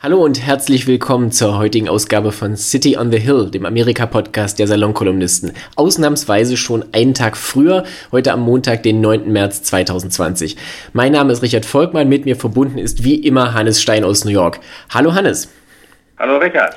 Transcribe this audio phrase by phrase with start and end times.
[0.00, 4.68] Hallo und herzlich willkommen zur heutigen Ausgabe von City on the Hill, dem Amerika-Podcast der
[4.68, 5.50] Salonkolumnisten.
[5.74, 7.82] Ausnahmsweise schon einen Tag früher,
[8.12, 9.32] heute am Montag, den 9.
[9.32, 10.56] März 2020.
[10.92, 14.30] Mein Name ist Richard Volkmann, mit mir verbunden ist wie immer Hannes Stein aus New
[14.30, 14.60] York.
[14.94, 15.52] Hallo Hannes.
[16.16, 16.76] Hallo Richard.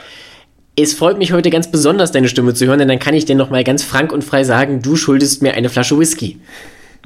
[0.75, 3.35] Es freut mich heute ganz besonders, deine Stimme zu hören, denn dann kann ich dir
[3.35, 6.39] nochmal ganz frank und frei sagen, du schuldest mir eine Flasche Whisky.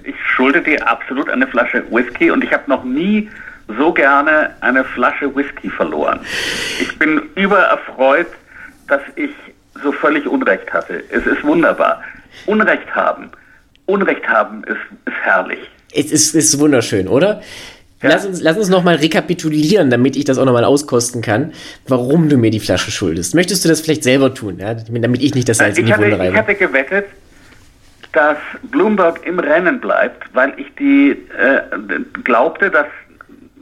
[0.05, 3.27] Ich schulde dir absolut eine Flasche Whisky und ich habe noch nie
[3.68, 6.20] so gerne eine Flasche Whisky verloren.
[6.80, 8.27] Ich bin übererfreut,
[8.88, 9.31] dass ich
[9.84, 11.03] so völlig Unrecht hatte.
[11.09, 12.02] Es ist wunderbar.
[12.45, 13.30] Unrecht haben.
[13.86, 15.59] Unrecht haben ist, ist herrlich.
[15.94, 17.41] Es ist, ist wunderschön, oder?
[18.02, 18.09] Ja.
[18.09, 21.53] Lass uns, lass uns nochmal rekapitulieren, damit ich das auch nochmal auskosten kann,
[21.88, 23.34] warum du mir die Flasche schuldest.
[23.36, 24.73] Möchtest du das vielleicht selber tun, ja?
[24.73, 26.34] damit ich nicht das als in die Wunde reibe?
[26.34, 27.05] Ich hatte gewettet,
[28.11, 31.61] dass Bloomberg im Rennen bleibt, weil ich die äh,
[32.23, 32.88] glaubte, dass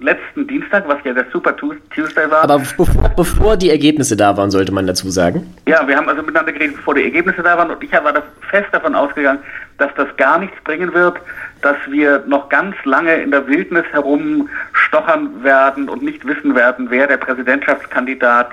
[0.03, 2.43] letzten Dienstag, was ja der Super Tuesday war.
[2.43, 5.53] Aber bevor, bevor, die Ergebnisse da waren, sollte man dazu sagen.
[5.67, 8.13] Ja, wir haben also miteinander geredet, bevor die Ergebnisse da waren und ich war
[8.49, 9.39] fest davon ausgegangen,
[9.77, 11.17] dass das gar nichts bringen wird,
[11.61, 17.07] dass wir noch ganz lange in der Wildnis herumstochern werden und nicht wissen werden, wer
[17.07, 18.51] der Präsidentschaftskandidat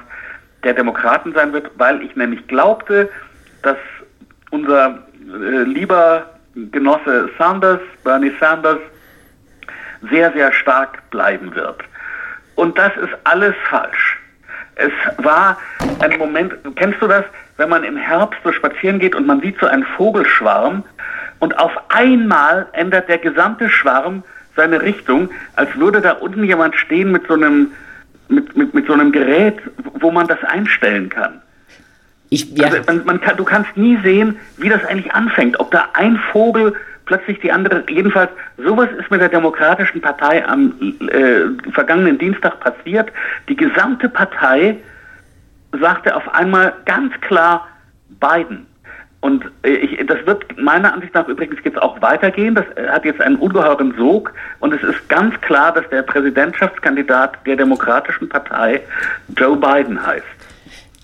[0.65, 3.09] der Demokraten sein wird, weil ich nämlich glaubte,
[3.63, 3.77] dass
[4.51, 4.99] unser
[5.29, 8.79] äh, lieber Genosse Sanders, Bernie Sanders,
[10.09, 11.81] sehr, sehr stark bleiben wird.
[12.55, 14.19] Und das ist alles falsch.
[14.77, 15.59] Es war
[15.99, 17.25] ein Moment, kennst du das,
[17.57, 20.85] wenn man im Herbst so spazieren geht und man sieht so einen Vogelschwarm
[21.39, 24.23] und auf einmal ändert der gesamte Schwarm
[24.57, 27.69] seine Richtung, als würde da unten jemand stehen mit so einem,
[28.29, 29.59] mit, mit, mit so einem Gerät,
[30.01, 31.43] wo man das einstellen kann.
[32.31, 32.67] Ich, ja.
[32.69, 35.59] also man, man kann, du kannst nie sehen, wie das eigentlich anfängt.
[35.59, 36.75] Ob da ein Vogel
[37.11, 40.73] plötzlich die andere, jedenfalls sowas ist mit der Demokratischen Partei am
[41.09, 43.11] äh, vergangenen Dienstag passiert.
[43.49, 44.77] Die gesamte Partei
[45.81, 47.67] sagte auf einmal ganz klar
[48.21, 48.65] Biden.
[49.23, 52.55] Und äh, ich, das wird meiner Ansicht nach übrigens jetzt auch weitergehen.
[52.55, 54.33] Das äh, hat jetzt einen ungeheuren Sog.
[54.61, 58.83] Und es ist ganz klar, dass der Präsidentschaftskandidat der Demokratischen Partei
[59.37, 60.25] Joe Biden heißt.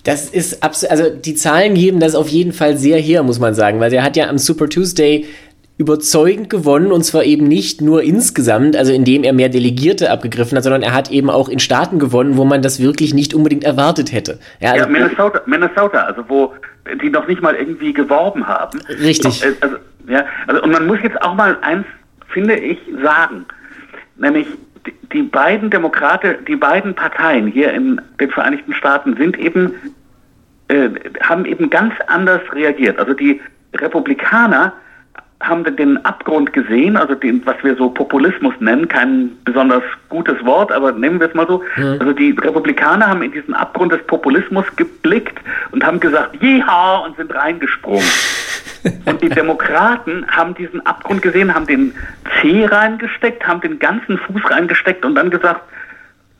[0.07, 3.53] Das ist absolut, also die Zahlen geben das auf jeden Fall sehr her, muss man
[3.53, 5.27] sagen, weil er hat ja am Super Tuesday
[5.77, 10.63] überzeugend gewonnen und zwar eben nicht nur insgesamt, also indem er mehr Delegierte abgegriffen hat,
[10.63, 14.11] sondern er hat eben auch in Staaten gewonnen, wo man das wirklich nicht unbedingt erwartet
[14.11, 14.39] hätte.
[14.59, 16.53] Ja, also ja Minnesota, Minnesota, also wo
[17.01, 18.79] die noch nicht mal irgendwie geworben haben.
[18.89, 19.43] Richtig.
[19.43, 19.75] Äh, also,
[20.07, 21.85] ja, also, und man muss jetzt auch mal eins,
[22.29, 23.45] finde ich, sagen,
[24.15, 24.47] nämlich
[24.87, 29.73] die, die beiden Demokraten, die beiden Parteien hier in den Vereinigten Staaten sind eben,
[30.69, 30.89] äh,
[31.21, 32.97] haben eben ganz anders reagiert.
[32.97, 33.41] Also die
[33.75, 34.73] Republikaner
[35.47, 40.43] haben wir den Abgrund gesehen, also den, was wir so Populismus nennen, kein besonders gutes
[40.45, 41.63] Wort, aber nehmen wir es mal so.
[41.75, 41.97] Mhm.
[41.99, 45.39] Also die Republikaner haben in diesen Abgrund des Populismus geblickt
[45.71, 48.07] und haben gesagt, jeha, und sind reingesprungen.
[49.05, 51.93] und die Demokraten haben diesen Abgrund gesehen, haben den
[52.41, 55.61] Zeh reingesteckt, haben den ganzen Fuß reingesteckt und dann gesagt,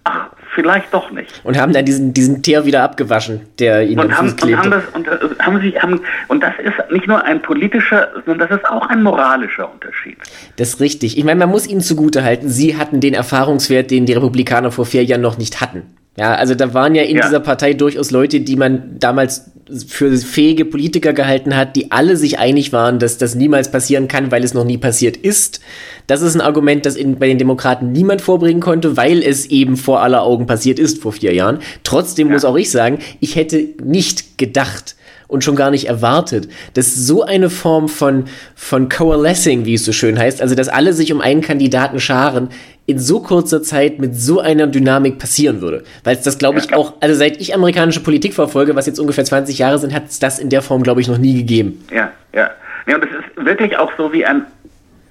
[0.04, 1.42] ach, vielleicht doch nicht.
[1.44, 4.84] Und haben dann diesen, diesen Teer wieder abgewaschen, der ihnen und haben, und haben das
[4.94, 8.70] und äh, haben sie haben und das ist nicht nur ein politischer, sondern das ist
[8.70, 10.18] auch ein moralischer Unterschied.
[10.56, 11.18] Das ist richtig.
[11.18, 14.86] Ich meine, man muss ihnen zugute halten, sie hatten den Erfahrungswert, den die Republikaner vor
[14.86, 15.84] vier Jahren noch nicht hatten.
[16.18, 17.24] Ja, also da waren ja in ja.
[17.24, 19.52] dieser Partei durchaus Leute, die man damals
[19.88, 24.32] für fähige Politiker gehalten hat, die alle sich einig waren, dass das niemals passieren kann,
[24.32, 25.60] weil es noch nie passiert ist.
[26.08, 29.76] Das ist ein Argument, das in, bei den Demokraten niemand vorbringen konnte, weil es eben
[29.76, 31.60] vor aller Augen passiert ist vor vier Jahren.
[31.84, 32.34] Trotzdem ja.
[32.34, 34.96] muss auch ich sagen, ich hätte nicht gedacht,
[35.28, 38.26] und schon gar nicht erwartet, dass so eine Form von,
[38.56, 42.50] von Coalescing, wie es so schön heißt, also dass alle sich um einen Kandidaten scharen,
[42.86, 45.84] in so kurzer Zeit mit so einer Dynamik passieren würde.
[46.06, 49.26] Weil es das, glaube ich, auch, also seit ich amerikanische Politik verfolge, was jetzt ungefähr
[49.26, 51.86] 20 Jahre sind, hat es das in der Form, glaube ich, noch nie gegeben.
[51.92, 52.50] Ja, ja.
[52.86, 54.46] ja und es ist wirklich auch so wie ein,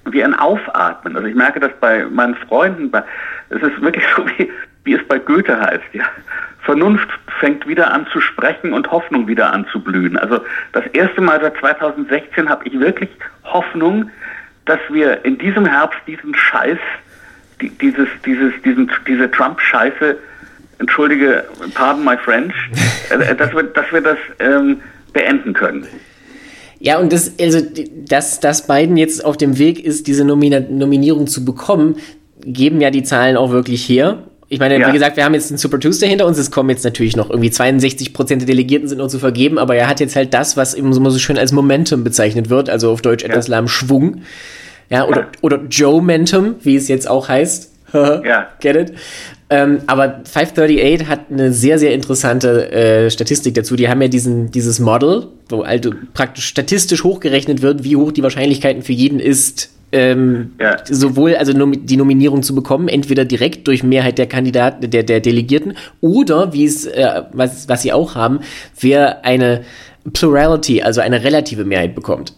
[0.06, 1.16] wie ein Aufatmen.
[1.16, 2.91] Also ich merke das bei meinen Freunden,
[3.50, 4.48] es ist wirklich so wie,
[4.86, 6.04] wie es bei Goethe heißt, ja.
[6.60, 10.16] Vernunft fängt wieder an zu sprechen und Hoffnung wieder an zu blühen.
[10.16, 10.41] Also
[10.72, 13.10] das erste Mal seit 2016 habe ich wirklich
[13.44, 14.10] Hoffnung,
[14.65, 16.78] dass wir in diesem Herbst diesen Scheiß,
[17.60, 20.18] die, dieses, dieses, diesen, diese Trump-Scheiße,
[20.78, 21.44] entschuldige,
[21.74, 22.54] pardon my French,
[23.10, 24.80] äh, dass wir, dass wir das ähm,
[25.12, 25.86] beenden können.
[26.78, 27.60] Ja, und das, also,
[28.09, 31.97] dass, dass Biden jetzt auf dem Weg ist, diese Nomina Nominierung zu bekommen,
[32.41, 34.24] geben ja die Zahlen auch wirklich her.
[34.48, 34.89] Ich meine, ja.
[34.89, 36.39] wie gesagt, wir haben jetzt einen Super Tuesday hinter uns.
[36.39, 39.75] Es kommen jetzt natürlich noch irgendwie 62 Prozent der Delegierten sind noch zu vergeben, aber
[39.75, 43.03] er hat jetzt halt das, was immer so schön als Momentum bezeichnet wird, also auf
[43.03, 43.57] Deutsch etwas ja.
[43.57, 44.22] lahm Schwung.
[44.89, 47.72] Ja, oder, oder Joe Momentum, wie es jetzt auch heißt.
[47.93, 48.48] ja.
[48.60, 48.93] Get it?
[49.48, 53.77] Ähm, aber 538 hat eine sehr, sehr interessante äh, Statistik dazu.
[53.77, 58.22] Die haben ja diesen, dieses Model, wo also praktisch statistisch hochgerechnet wird, wie hoch die
[58.22, 60.77] Wahrscheinlichkeiten für jeden ist, ähm, ja.
[60.84, 65.74] sowohl also die Nominierung zu bekommen, entweder direkt durch Mehrheit der Kandidaten, der, der Delegierten,
[66.00, 68.41] oder wie es, äh, was, was sie auch haben,
[68.80, 69.62] wer eine
[70.12, 72.34] Plurality, also eine relative Mehrheit bekommt.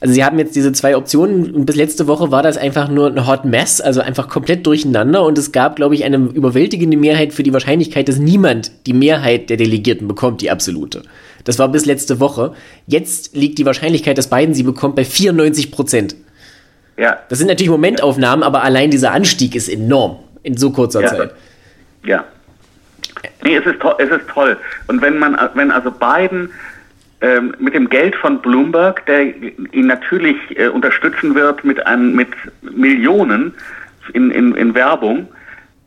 [0.00, 3.08] Also sie haben jetzt diese zwei Optionen und bis letzte Woche war das einfach nur
[3.08, 7.34] ein Hot Mess, also einfach komplett durcheinander und es gab, glaube ich, eine überwältigende Mehrheit
[7.34, 11.02] für die Wahrscheinlichkeit, dass niemand die Mehrheit der Delegierten bekommt, die absolute.
[11.44, 12.52] Das war bis letzte Woche.
[12.86, 16.16] Jetzt liegt die Wahrscheinlichkeit, dass Biden sie bekommt, bei 94 Prozent.
[17.00, 17.18] Ja.
[17.30, 21.08] Das sind natürlich Momentaufnahmen, aber allein dieser Anstieg ist enorm in so kurzer ja.
[21.08, 21.34] Zeit.
[22.04, 22.24] Ja.
[23.42, 24.58] Nee, es ist, es ist toll.
[24.86, 26.50] Und wenn man, wenn also Biden
[27.22, 29.34] ähm, mit dem Geld von Bloomberg, der
[29.72, 32.28] ihn natürlich äh, unterstützen wird mit, ein, mit
[32.60, 33.54] Millionen
[34.12, 35.26] in, in, in Werbung.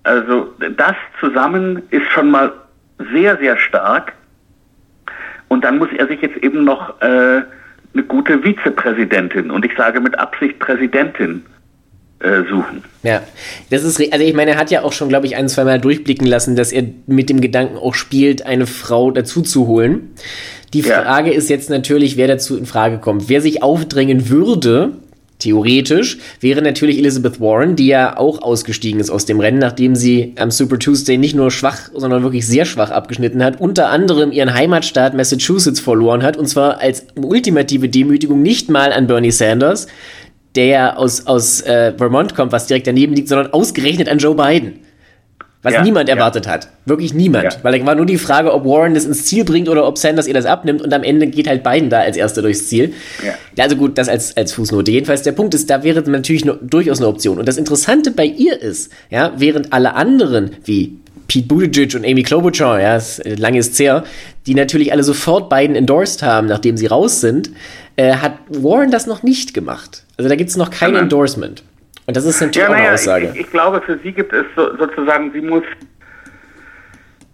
[0.01, 2.53] Also das zusammen ist schon mal
[3.13, 4.13] sehr, sehr stark.
[5.47, 7.43] Und dann muss er sich jetzt eben noch äh,
[7.93, 11.43] eine gute Vizepräsidentin und ich sage mit Absicht Präsidentin
[12.19, 12.83] äh, suchen.
[13.03, 13.21] Ja,
[13.69, 15.79] das ist, also ich meine, er hat ja auch schon, glaube ich, ein, zwei Mal
[15.79, 20.11] durchblicken lassen, dass er mit dem Gedanken auch spielt, eine Frau dazu zu holen.
[20.73, 21.37] Die Frage ja.
[21.37, 23.29] ist jetzt natürlich, wer dazu in Frage kommt.
[23.29, 24.93] Wer sich aufdrängen würde,
[25.43, 30.33] theoretisch, wäre natürlich Elizabeth Warren, die ja auch ausgestiegen ist aus dem Rennen, nachdem sie
[30.37, 34.53] am Super Tuesday nicht nur schwach, sondern wirklich sehr schwach abgeschnitten hat, unter anderem ihren
[34.53, 39.87] Heimatstaat Massachusetts verloren hat, und zwar als ultimative Demütigung nicht mal an Bernie Sanders,
[40.55, 44.35] der ja aus, aus äh, Vermont kommt, was direkt daneben liegt, sondern ausgerechnet an Joe
[44.35, 44.79] Biden.
[45.63, 46.51] Was ja, niemand erwartet ja.
[46.51, 46.67] hat.
[46.85, 47.45] Wirklich niemand.
[47.45, 47.51] Ja.
[47.63, 50.27] Weil da war nur die Frage, ob Warren das ins Ziel bringt oder ob Sanders
[50.27, 52.93] ihr das abnimmt und am Ende geht halt Biden da als Erster durchs Ziel.
[53.57, 54.91] Also gut, das als, als Fußnote.
[54.91, 57.39] Jedenfalls der Punkt ist, da wäre natürlich noch, durchaus eine Option.
[57.39, 60.97] Und das Interessante bei ihr ist, ja, während alle anderen, wie
[61.29, 64.03] Pete Buttigieg und Amy Klobuchar, ja, äh, lange ist her,
[64.45, 67.51] die natürlich alle sofort Biden endorsed haben, nachdem sie raus sind,
[67.95, 70.03] äh, hat Warren das noch nicht gemacht.
[70.17, 71.63] Also da gibt es noch kein Endorsement.
[72.05, 73.31] Und das ist natürlich ja, auch eine Aussage.
[73.33, 75.63] Ich, ich, glaube, für sie gibt es so, sozusagen, sie muss,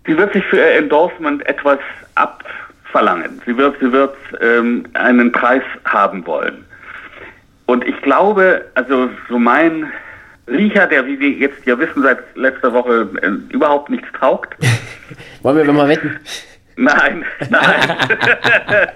[0.06, 1.80] sie wird sich für ihr Endorsement etwas
[2.16, 3.42] abverlangen.
[3.46, 6.66] Sie wird, sie wird ähm, einen Preis haben wollen.
[7.66, 9.92] Und ich glaube, also so mein
[10.48, 14.56] Riecher, der, wie wir jetzt ja wissen, seit letzter Woche äh, überhaupt nichts taugt.
[15.44, 16.20] Wollen wir mal wetten?
[16.82, 17.62] Nein, nein.
[18.70, 18.88] nein.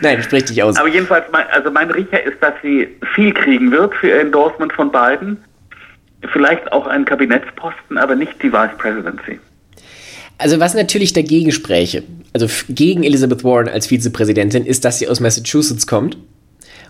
[0.00, 0.76] nein, sprich dich aus.
[0.76, 4.72] Aber jedenfalls, mein, also mein Riecher ist, dass sie viel kriegen wird für ihr Endorsement
[4.72, 5.42] von Biden.
[6.32, 9.40] Vielleicht auch einen Kabinettsposten, aber nicht die Vice Presidency.
[10.38, 12.04] Also was natürlich dagegen spräche,
[12.34, 16.16] also gegen Elizabeth Warren als Vizepräsidentin, ist, dass sie aus Massachusetts kommt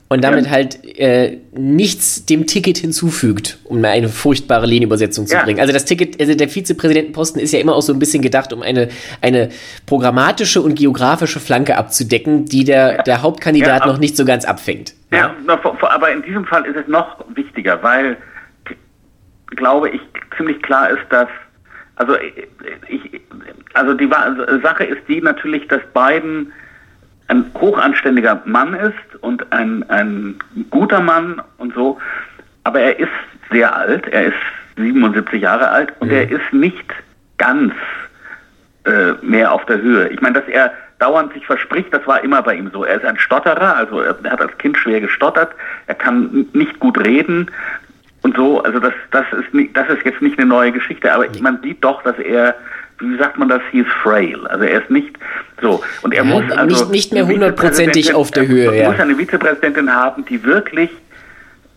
[0.09, 0.51] und damit ja.
[0.51, 5.43] halt äh, nichts dem Ticket hinzufügt, um eine furchtbare Lehnübersetzung zu ja.
[5.43, 5.59] bringen.
[5.59, 8.63] Also das Ticket, also der Vizepräsidentenposten ist ja immer auch so ein bisschen gedacht, um
[8.63, 8.89] eine,
[9.23, 9.49] eine
[9.87, 14.95] programmatische und geografische Flanke abzudecken, die der, der Hauptkandidat noch nicht so ganz abfängt.
[15.11, 18.17] Ja, aber in diesem Fall ist es noch wichtiger, weil
[19.47, 20.01] glaube ich
[20.37, 21.29] ziemlich klar ist, dass
[21.97, 22.17] also
[22.89, 23.21] ich,
[23.75, 24.09] also die
[24.63, 26.53] Sache ist die natürlich, dass Biden
[27.29, 30.37] ein hochanständiger Mann ist und ein, ein
[30.71, 31.99] guter Mann und so,
[32.65, 33.09] aber er ist
[33.51, 34.37] sehr alt, er ist
[34.77, 36.15] 77 Jahre alt und mhm.
[36.15, 36.87] er ist nicht
[37.39, 37.73] ganz
[38.85, 40.09] äh, mehr auf der Höhe.
[40.09, 42.85] Ich meine, dass er dauernd sich verspricht, das war immer bei ihm so.
[42.85, 45.53] Er ist ein Stotterer, also er hat als Kind schwer gestottert,
[45.87, 47.51] er kann nicht gut reden
[48.23, 48.63] und so.
[48.63, 52.03] Also das, das ist das ist jetzt nicht eine neue Geschichte, aber man sieht doch,
[52.03, 52.55] dass er
[53.01, 54.47] wie sagt man das, he is frail.
[54.47, 55.17] Also er ist nicht
[55.61, 55.83] so.
[56.03, 58.67] Und er ja, muss also nicht, nicht mehr hundertprozentig auf der Höhe.
[58.67, 58.91] Er ja.
[58.91, 60.91] muss eine Vizepräsidentin haben, die wirklich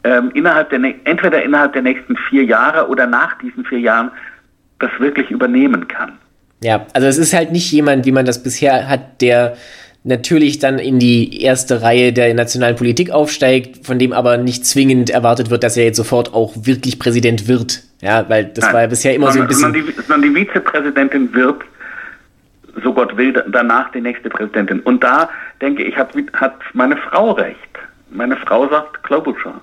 [0.04, 4.12] ähm, innerhalb der entweder innerhalb der nächsten vier Jahre oder nach diesen vier Jahren
[4.80, 6.14] das wirklich übernehmen kann.
[6.62, 9.56] Ja, also es ist halt nicht jemand, wie man das bisher hat, der
[10.06, 15.10] natürlich dann in die erste Reihe der nationalen Politik aufsteigt, von dem aber nicht zwingend
[15.10, 17.82] erwartet wird, dass er jetzt sofort auch wirklich Präsident wird.
[18.02, 20.04] Ja, weil das Nein, war ja bisher immer sondern, so ein bisschen.
[20.08, 21.64] Sondern die, die Vizepräsidentin wird,
[22.84, 24.80] so Gott will, danach die nächste Präsidentin.
[24.82, 27.58] Und da denke ich, hat, hat meine Frau recht.
[28.12, 29.60] Meine Frau sagt Klobuchar.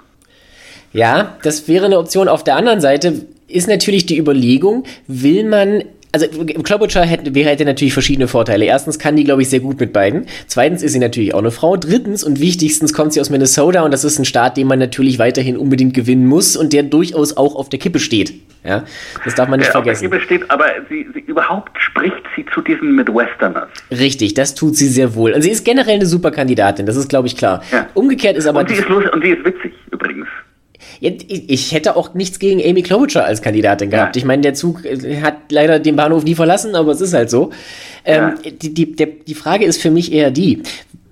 [0.93, 2.29] Ja, das wäre eine Option.
[2.29, 7.95] Auf der anderen Seite ist natürlich die Überlegung, will man also Klobuchar hätte, hätte natürlich
[7.95, 8.67] verschiedene Vorteile.
[8.67, 10.27] Erstens kann die, glaube ich, sehr gut mit beiden.
[10.47, 11.77] Zweitens ist sie natürlich auch eine Frau.
[11.77, 15.19] Drittens und wichtigstens kommt sie aus Minnesota und das ist ein Staat, den man natürlich
[15.19, 18.35] weiterhin unbedingt gewinnen muss und der durchaus auch auf der Kippe steht.
[18.65, 18.85] Ja,
[19.25, 20.07] das darf man nicht der vergessen.
[20.07, 23.69] Auf der Kippe steht, aber sie, sie überhaupt spricht sie zu diesen Midwesterners.
[23.91, 25.33] Richtig, das tut sie sehr wohl.
[25.33, 27.65] Und sie ist generell eine super Kandidatin, das ist, glaube ich, klar.
[27.73, 27.89] Ja.
[27.95, 28.61] Umgekehrt ist aber.
[28.61, 30.12] Und sie ist, lustig, und sie ist witzig übrigens.
[31.01, 34.17] Ich hätte auch nichts gegen Amy Klobuchar als Kandidatin gehabt.
[34.17, 34.21] Ja.
[34.21, 37.31] Ich meine, der Zug äh, hat leider den Bahnhof nie verlassen, aber es ist halt
[37.31, 37.51] so.
[38.07, 38.31] Ja.
[38.31, 40.63] Ähm, die, die, der, die Frage ist für mich eher die,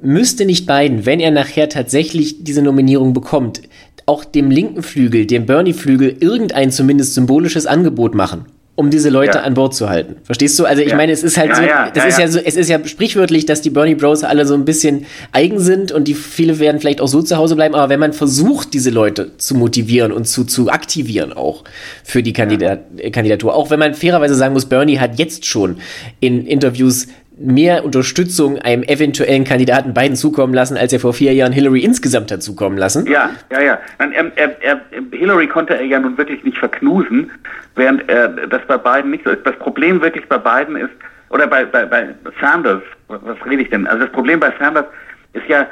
[0.02, 3.62] müsste nicht Biden, wenn er nachher tatsächlich diese Nominierung bekommt,
[4.06, 8.46] auch dem linken Flügel, dem Bernie-Flügel, irgendein zumindest symbolisches Angebot machen?
[8.80, 9.44] Um diese Leute ja.
[9.44, 10.16] an Bord zu halten.
[10.24, 10.64] Verstehst du?
[10.64, 10.96] Also ich ja.
[10.96, 13.60] meine, es ist halt ja, so, das ist ja so, es ist ja sprichwörtlich, dass
[13.60, 17.06] die Bernie Bros alle so ein bisschen eigen sind und die viele werden vielleicht auch
[17.06, 20.70] so zu Hause bleiben, aber wenn man versucht, diese Leute zu motivieren und zu, zu
[20.70, 21.64] aktivieren auch
[22.04, 22.80] für die Kandidat
[23.12, 25.76] Kandidatur, auch wenn man fairerweise sagen muss, Bernie hat jetzt schon
[26.20, 27.08] in Interviews
[27.40, 32.30] mehr Unterstützung einem eventuellen Kandidaten Biden zukommen lassen, als er vor vier Jahren Hillary insgesamt
[32.30, 33.06] hat zukommen lassen.
[33.06, 33.78] Ja, ja, ja.
[33.98, 34.80] Er, er, er,
[35.10, 37.30] Hillary konnte er ja nun wirklich nicht verknusen,
[37.76, 39.46] während er das bei Biden nicht so ist.
[39.46, 40.90] Das Problem wirklich bei Biden ist,
[41.30, 42.08] oder bei, bei, bei
[42.40, 43.86] Sanders, was rede ich denn?
[43.86, 44.86] Also das Problem bei Sanders
[45.32, 45.66] ist ja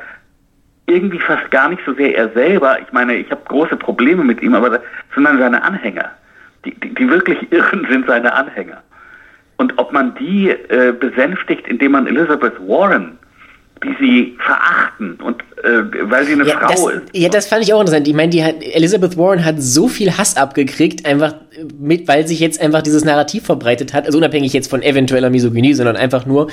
[0.87, 2.79] irgendwie fast gar nicht so sehr er selber.
[2.81, 4.81] Ich meine, ich habe große Probleme mit ihm, aber
[5.15, 6.11] sondern seine Anhänger.
[6.65, 8.83] Die, die, die wirklich irren sind seine Anhänger.
[9.59, 13.19] Und ob man die äh, besänftigt, indem man Elizabeth Warren
[13.85, 17.03] die sie verachten und äh, weil sie eine ja, Frau das, ist.
[17.13, 18.09] Ja, das fand ich auch interessant.
[18.09, 21.35] Ich meine, die hat Elizabeth Warren hat so viel Hass abgekriegt, einfach
[21.79, 25.75] mit, weil sich jetzt einfach dieses Narrativ verbreitet hat, also unabhängig jetzt von eventueller Misogynie,
[25.75, 26.49] sondern einfach nur,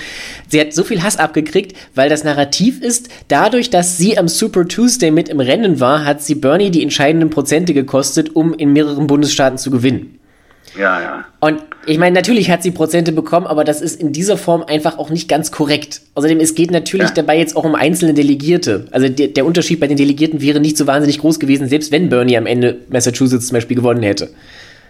[0.48, 4.68] sie hat so viel Hass abgekriegt, weil das Narrativ ist, dadurch, dass sie am Super
[4.68, 9.08] Tuesday mit im Rennen war, hat sie Bernie die entscheidenden Prozente gekostet, um in mehreren
[9.08, 10.20] Bundesstaaten zu gewinnen.
[10.78, 11.26] Ja, ja.
[11.40, 14.98] Und ich meine, natürlich hat sie Prozente bekommen, aber das ist in dieser Form einfach
[14.98, 16.02] auch nicht ganz korrekt.
[16.16, 17.16] Außerdem, es geht natürlich ja.
[17.16, 18.88] dabei jetzt auch um einzelne Delegierte.
[18.92, 22.10] Also der, der, Unterschied bei den Delegierten wäre nicht so wahnsinnig groß gewesen, selbst wenn
[22.10, 24.30] Bernie am Ende Massachusetts zum Beispiel gewonnen hätte.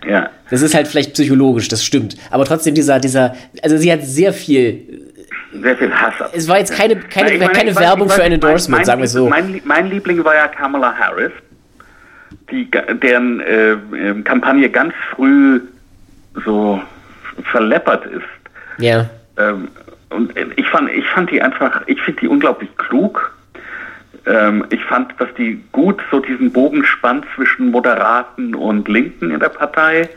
[0.07, 0.29] Ja.
[0.49, 2.15] Das ist halt vielleicht psychologisch, das stimmt.
[2.29, 5.05] Aber trotzdem dieser, dieser, also sie hat sehr viel
[5.61, 6.13] sehr viel Hass.
[6.33, 9.01] Es war jetzt keine, keine, ja, meine, keine Werbung weiß, für ein Endorsement, mein, sagen
[9.01, 9.29] wir so.
[9.29, 11.31] Mein, mein Liebling war ja Kamala Harris,
[12.51, 12.69] die,
[13.01, 15.61] deren äh, ähm, Kampagne ganz früh
[16.43, 16.81] so
[17.51, 18.23] verleppert ist.
[18.77, 19.09] Ja.
[19.37, 19.69] Ähm,
[20.09, 23.35] und ich fand, ich fand die einfach, ich finde die unglaublich klug.
[24.25, 29.39] Ähm, ich fand, dass die gut so diesen Bogen spannt zwischen Moderaten und Linken in
[29.39, 30.09] der Partei.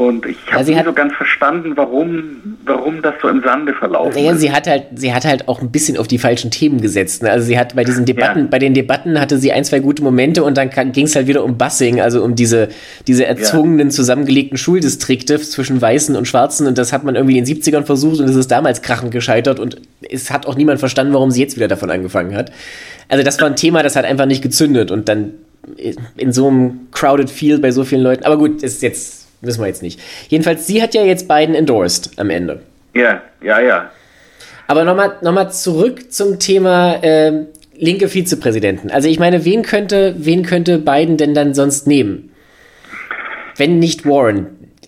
[0.00, 4.24] Und ich habe ja, nicht so ganz verstanden, warum, warum das so im Sande verlaufen
[4.24, 4.40] ja, ist.
[4.40, 7.22] Sie hat halt, sie hat halt auch ein bisschen auf die falschen Themen gesetzt.
[7.22, 7.30] Ne?
[7.30, 8.46] Also sie hat bei diesen Debatten, ja.
[8.46, 11.44] bei den Debatten hatte sie ein, zwei gute Momente und dann ging es halt wieder
[11.44, 12.70] um Bussing, also um diese,
[13.06, 13.94] diese erzwungenen, ja.
[13.94, 18.20] zusammengelegten Schuldistrikte zwischen Weißen und Schwarzen und das hat man irgendwie in den 70ern versucht
[18.20, 21.56] und es ist damals krachend gescheitert und es hat auch niemand verstanden, warum sie jetzt
[21.56, 22.50] wieder davon angefangen hat.
[23.08, 25.34] Also das war ein Thema, das hat einfach nicht gezündet und dann
[26.16, 28.24] in so einem crowded field bei so vielen Leuten.
[28.24, 30.00] Aber gut, ist jetzt Wissen wir jetzt nicht.
[30.28, 32.60] Jedenfalls, sie hat ja jetzt Biden endorsed am Ende.
[32.94, 33.90] Ja, ja, ja.
[34.66, 38.90] Aber nochmal noch mal zurück zum Thema äh, linke Vizepräsidenten.
[38.90, 42.30] Also ich meine, wen könnte, wen könnte Biden denn dann sonst nehmen?
[43.56, 44.46] Wenn nicht Warren.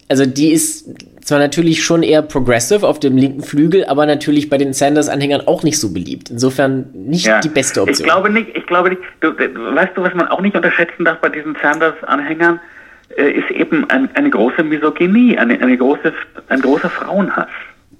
[0.08, 0.88] Also die ist
[1.22, 5.62] zwar natürlich schon eher progressive auf dem linken Flügel, aber natürlich bei den Sanders-Anhängern auch
[5.62, 6.30] nicht so beliebt.
[6.30, 7.98] Insofern nicht ja, die beste Option.
[7.98, 9.02] Ich glaube nicht, ich glaube nicht.
[9.20, 12.60] Du, weißt du, was man auch nicht unterschätzen darf bei diesen Sanders-Anhängern?
[13.16, 16.12] Äh, ist eben ein, eine große Misogynie, eine, eine große,
[16.48, 17.48] ein großer Frauenhass.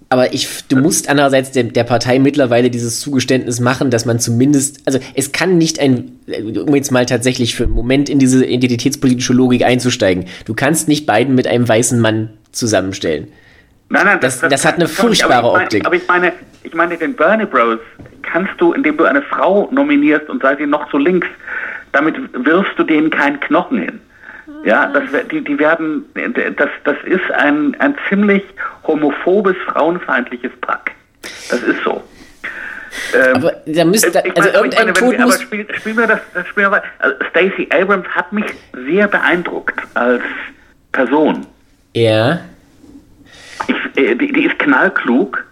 [0.08, 4.86] Aber ich, du musst andererseits der, der, Partei mittlerweile dieses Zugeständnis machen, dass man zumindest,
[4.86, 6.18] also es kann nicht ein,
[6.66, 11.06] um jetzt mal tatsächlich für einen Moment in diese identitätspolitische Logik einzusteigen, du kannst nicht
[11.06, 13.28] beiden mit einem weißen Mann zusammenstellen.
[13.88, 15.86] Nein, nein, das, das, das hat eine furchtbare aber ich Optik.
[15.86, 17.78] aber ich meine, ich meine, den Bernie Bros
[18.22, 21.26] kannst du, indem du eine Frau nominierst und sei sie noch so links,
[21.92, 24.00] damit wirfst du denen keinen Knochen hin.
[24.64, 26.04] Ja, das, die, die werden,
[26.56, 28.44] das, das ist ein, ein ziemlich
[28.86, 30.92] homophobes, frauenfeindliches Pack.
[31.50, 32.02] Das ist so.
[33.14, 35.34] Ähm, aber da müsste, also meine, irgendein meine, Tod muss...
[35.34, 38.44] Aber spiel, spiel mir das, das spiel mir, also Stacey Abrams hat mich
[38.86, 40.22] sehr beeindruckt als
[40.92, 41.46] Person.
[41.94, 42.40] Ja.
[43.66, 45.44] Ich, äh, die, die ist knallklug.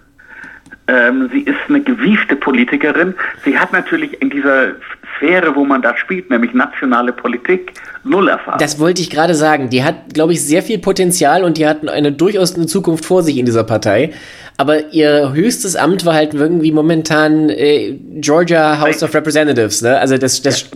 [0.86, 3.14] Ähm, sie ist eine gewiefte Politikerin.
[3.44, 4.72] Sie hat natürlich in dieser
[5.20, 7.74] Sphäre, wo man da spielt, nämlich nationale Politik,
[8.04, 8.58] null Erfahrung.
[8.58, 9.68] Das wollte ich gerade sagen.
[9.68, 13.22] Die hat, glaube ich, sehr viel Potenzial und die hat eine durchaus eine Zukunft vor
[13.22, 14.12] sich in dieser Partei.
[14.56, 19.98] Aber ihr höchstes Amt war halt irgendwie momentan äh, Georgia House of Representatives, ne?
[19.98, 20.68] Also das, das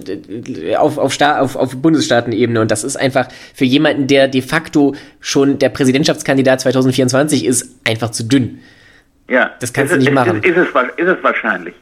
[0.46, 0.78] ja.
[0.78, 2.60] auf, auf, auf, auf Bundesstaatenebene.
[2.60, 8.10] Und das ist einfach für jemanden, der de facto schon der Präsidentschaftskandidat 2024 ist, einfach
[8.10, 8.60] zu dünn.
[9.28, 9.50] Ja.
[9.60, 10.42] Das kannst ist, du nicht machen.
[10.42, 11.74] Ist, ist, es, ist es wahrscheinlich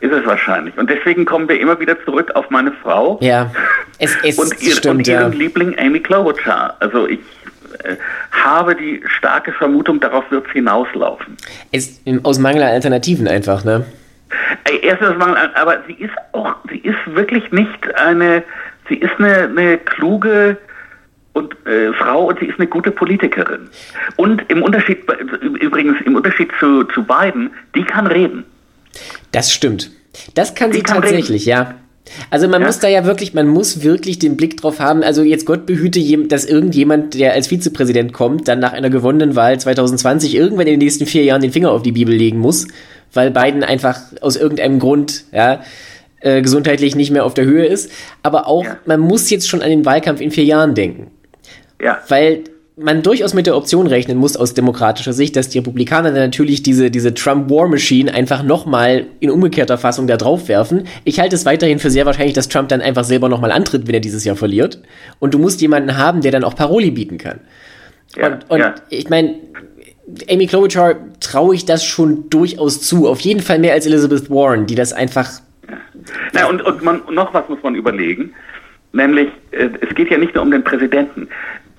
[0.00, 0.76] ist es wahrscheinlich.
[0.78, 3.18] Und deswegen kommen wir immer wieder zurück auf meine Frau.
[3.20, 3.50] Ja,
[3.98, 5.38] es, es und, ihr, stimmt, und ihren ja.
[5.38, 6.76] Liebling Amy Klobuchar.
[6.80, 7.20] Also ich
[7.84, 7.96] äh,
[8.30, 11.36] habe die starke Vermutung, darauf wird es hinauslaufen.
[11.72, 13.84] Es, aus Mangel an Alternativen einfach, ne?
[14.82, 15.14] Erstens,
[15.54, 18.42] aber sie ist auch, sie ist wirklich nicht eine,
[18.88, 20.58] sie ist eine, eine kluge
[21.32, 23.68] und, äh, Frau und sie ist eine gute Politikerin.
[24.16, 25.04] Und im Unterschied,
[25.60, 28.44] übrigens im Unterschied zu, zu Biden, die kann reden.
[29.32, 29.90] Das stimmt.
[30.34, 31.76] Das kann sie tatsächlich, ja.
[32.30, 32.66] Also man ja.
[32.66, 35.02] muss da ja wirklich, man muss wirklich den Blick drauf haben.
[35.02, 39.58] Also jetzt Gott behüte, dass irgendjemand, der als Vizepräsident kommt, dann nach einer gewonnenen Wahl
[39.58, 42.66] 2020 irgendwann in den nächsten vier Jahren den Finger auf die Bibel legen muss,
[43.12, 45.62] weil Biden einfach aus irgendeinem Grund, ja,
[46.20, 47.90] äh, gesundheitlich nicht mehr auf der Höhe ist.
[48.22, 48.78] Aber auch, ja.
[48.86, 51.10] man muss jetzt schon an den Wahlkampf in vier Jahren denken.
[51.80, 51.98] Ja.
[52.08, 52.44] Weil
[52.80, 56.62] man durchaus mit der Option rechnen muss aus demokratischer Sicht, dass die Republikaner dann natürlich
[56.62, 60.86] diese, diese Trump War Machine einfach nochmal in umgekehrter Fassung da drauf werfen.
[61.04, 63.94] Ich halte es weiterhin für sehr wahrscheinlich, dass Trump dann einfach selber nochmal antritt, wenn
[63.94, 64.80] er dieses Jahr verliert.
[65.18, 67.40] Und du musst jemanden haben, der dann auch Paroli bieten kann.
[68.16, 68.74] Ja, und, und ja.
[68.90, 69.34] ich meine,
[70.30, 73.08] Amy Klobuchar traue ich das schon durchaus zu.
[73.08, 75.28] Auf jeden Fall mehr als Elizabeth Warren, die das einfach.
[75.68, 75.76] Ja.
[76.32, 78.32] Na, und, und man, noch was muss man überlegen.
[78.92, 81.28] Nämlich, äh, es geht ja nicht nur um den Präsidenten.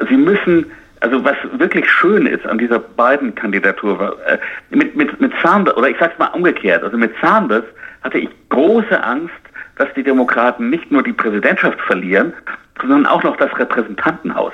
[0.10, 0.68] Sie müssen
[1.02, 4.38] also was wirklich schön ist an dieser beiden Kandidatur, äh,
[4.70, 7.64] mit, mit, mit Sanders, oder ich sag's mal umgekehrt, also mit Sanders
[8.02, 9.34] hatte ich große Angst,
[9.78, 12.34] dass die Demokraten nicht nur die Präsidentschaft verlieren,
[12.82, 14.54] sondern auch noch das Repräsentantenhaus.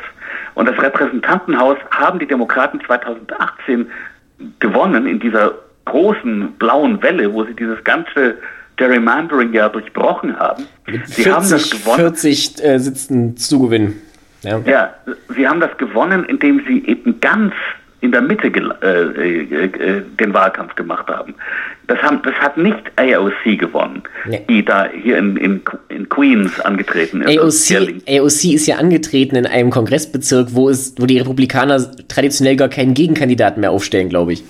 [0.53, 3.87] Und das Repräsentantenhaus haben die Demokraten 2018
[4.59, 5.53] gewonnen in dieser
[5.85, 8.37] großen blauen Welle, wo sie dieses ganze
[8.77, 10.65] Gerrymandering ja durchbrochen haben.
[10.85, 11.97] Mit 40, sie haben das gewonnen.
[11.97, 14.01] 40 äh, Sitzen zu gewinnen.
[14.45, 14.59] Ja.
[14.65, 14.93] ja,
[15.35, 17.53] sie haben das gewonnen, indem sie eben ganz
[18.05, 21.33] in der Mitte äh, äh, äh, den Wahlkampf gemacht haben.
[21.87, 22.21] Das, haben.
[22.23, 24.45] das hat nicht AOC gewonnen, nee.
[24.47, 27.37] die da hier in, in, in, Queens angetreten ist.
[27.37, 32.69] AOC, AOC ist ja angetreten in einem Kongressbezirk, wo, es, wo die Republikaner traditionell gar
[32.69, 34.43] keinen Gegenkandidaten mehr aufstellen, glaube ich.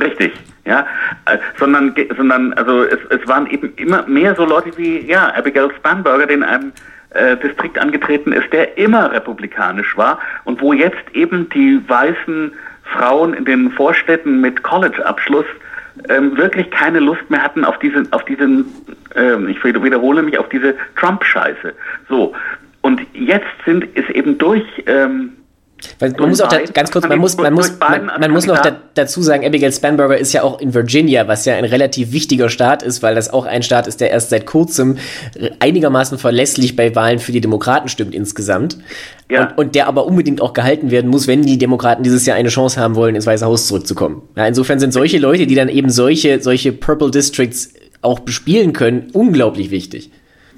[0.00, 0.32] Richtig,
[0.64, 0.86] ja,
[1.26, 5.70] äh, sondern, sondern also es, es waren eben immer mehr so Leute wie ja Abigail
[5.76, 6.72] Spanberger, den einem
[7.10, 12.52] äh, Distrikt angetreten ist, der immer republikanisch war und wo jetzt eben die weißen
[12.84, 15.46] Frauen in den Vorstädten mit College-Abschluss
[16.08, 18.66] ähm, wirklich keine Lust mehr hatten auf diesen, auf diesen,
[19.14, 21.74] ähm, ich wiederhole mich, auf diese Trump-Scheiße.
[22.08, 22.34] So.
[22.82, 25.32] Und jetzt sind es eben durch ähm,
[25.98, 28.60] weil man muss auch da, ganz kurz, man muss, man muss, man, man muss noch
[28.60, 32.48] da, dazu sagen, Abigail Spanberger ist ja auch in Virginia, was ja ein relativ wichtiger
[32.48, 34.98] Staat ist, weil das auch ein Staat ist, der erst seit kurzem
[35.60, 38.78] einigermaßen verlässlich bei Wahlen für die Demokraten stimmt insgesamt.
[39.30, 39.42] Ja.
[39.42, 42.48] Und, und der aber unbedingt auch gehalten werden muss, wenn die Demokraten dieses Jahr eine
[42.48, 44.22] Chance haben wollen, ins Weiße Haus zurückzukommen.
[44.36, 49.10] Ja, insofern sind solche Leute, die dann eben solche, solche Purple Districts auch bespielen können,
[49.12, 50.10] unglaublich wichtig.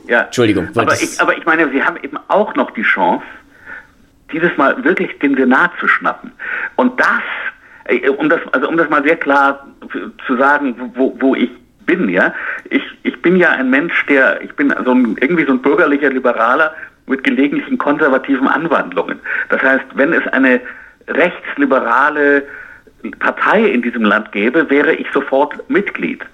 [0.08, 0.22] Ja.
[0.22, 0.68] Entschuldigung.
[0.74, 3.24] Aber ich, aber ich meine, sie haben eben auch noch die Chance,
[4.32, 6.32] dieses Mal wirklich den Senat zu schnappen.
[6.76, 7.22] Und das,
[7.84, 9.66] äh, um das, also um das mal sehr klar
[10.26, 11.50] zu sagen, wo, wo ich
[11.86, 12.32] bin, ja,
[12.68, 16.10] ich, ich bin ja ein Mensch, der, ich bin so ein, irgendwie so ein bürgerlicher
[16.10, 16.74] Liberaler
[17.06, 19.18] mit gelegentlichen konservativen Anwandlungen.
[19.48, 20.60] Das heißt, wenn es eine
[21.08, 22.46] rechtsliberale
[23.18, 26.24] Partei in diesem Land gäbe, wäre ich sofort Mitglied.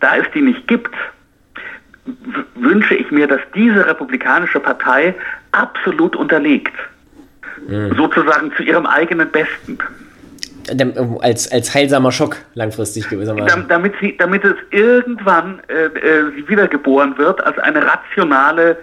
[0.00, 0.94] Da es die nicht gibt,
[2.54, 5.14] wünsche ich mir, dass diese republikanische Partei
[5.52, 6.74] absolut unterliegt
[7.66, 7.94] mhm.
[7.96, 9.78] sozusagen zu ihrem eigenen Besten.
[11.20, 13.68] Als, als heilsamer Schock langfristig gewissermaßen.
[13.68, 18.76] Damit, sie, damit es irgendwann äh, äh, wiedergeboren wird als eine rationale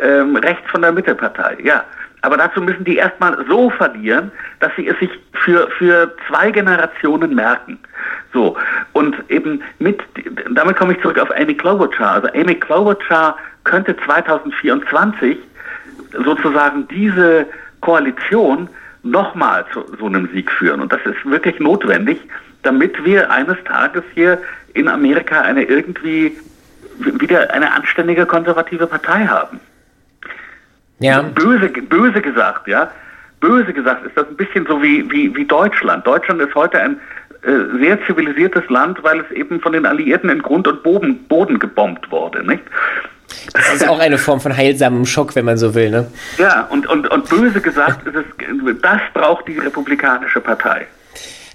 [0.00, 1.58] ähm, Rechts von der Mitte-Partei.
[1.62, 1.84] Ja.
[2.22, 5.10] Aber dazu müssen die erstmal so verlieren, dass sie es sich
[5.44, 7.78] für, für zwei Generationen merken.
[8.32, 8.56] So.
[8.92, 10.00] Und eben mit,
[10.50, 12.14] damit komme ich zurück auf Amy Klobuchar.
[12.14, 15.38] Also Amy Klobuchar könnte 2024
[16.24, 17.46] sozusagen diese
[17.80, 18.68] Koalition
[19.02, 20.80] nochmal zu so einem Sieg führen.
[20.80, 22.18] Und das ist wirklich notwendig,
[22.62, 24.38] damit wir eines Tages hier
[24.74, 26.36] in Amerika eine irgendwie
[26.98, 29.60] wieder eine anständige konservative Partei haben.
[31.00, 31.22] Ja.
[31.22, 32.90] Böse, böse gesagt, ja.
[33.40, 36.04] Böse gesagt ist das ein bisschen so wie, wie, wie Deutschland.
[36.06, 37.00] Deutschland ist heute ein
[37.42, 41.60] äh, sehr zivilisiertes Land, weil es eben von den Alliierten in Grund und Boden, Boden
[41.60, 42.64] gebombt wurde, nicht?
[43.52, 46.06] Das ist auch eine Form von heilsamem Schock, wenn man so will, ne?
[46.38, 48.14] Ja, und, und, und böse gesagt, es,
[48.82, 50.86] das braucht die Republikanische Partei.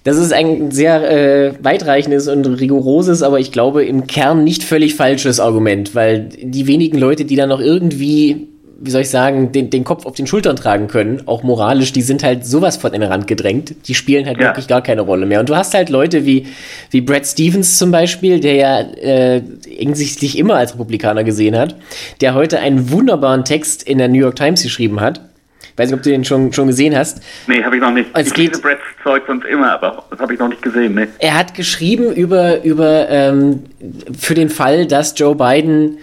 [0.03, 4.95] Das ist ein sehr äh, weitreichendes und rigoroses, aber ich glaube im Kern nicht völlig
[4.95, 8.49] falsches Argument, weil die wenigen Leute, die da noch irgendwie
[8.83, 12.01] wie soll ich sagen, den, den Kopf auf den Schultern tragen können, auch moralisch, die
[12.01, 13.87] sind halt sowas von in den Rand gedrängt.
[13.87, 14.47] Die spielen halt ja.
[14.47, 15.39] wirklich gar keine Rolle mehr.
[15.39, 16.47] Und du hast halt Leute wie,
[16.91, 19.41] wie Brad Stevens zum Beispiel, der ja äh,
[19.93, 21.77] sich immer als Republikaner gesehen hat,
[22.19, 25.21] der heute einen wunderbaren Text in der New York Times geschrieben hat.
[25.77, 27.23] Weiß nicht, ob du den schon, schon gesehen hast.
[27.47, 28.09] Nee, habe ich noch nicht.
[28.13, 30.93] Es ich geht, Brads Zeug sonst immer, aber das habe ich noch nicht gesehen.
[30.93, 31.07] Nee.
[31.19, 33.63] Er hat geschrieben über, über ähm,
[34.15, 35.97] für den Fall, dass Joe Biden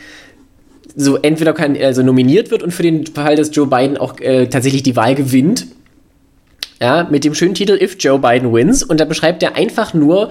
[1.01, 4.47] so entweder kann, also nominiert wird und für den Fall, dass Joe Biden auch äh,
[4.47, 5.67] tatsächlich die Wahl gewinnt.
[6.81, 8.83] Ja, mit dem schönen Titel If Joe Biden Wins.
[8.83, 10.31] Und da beschreibt er einfach nur,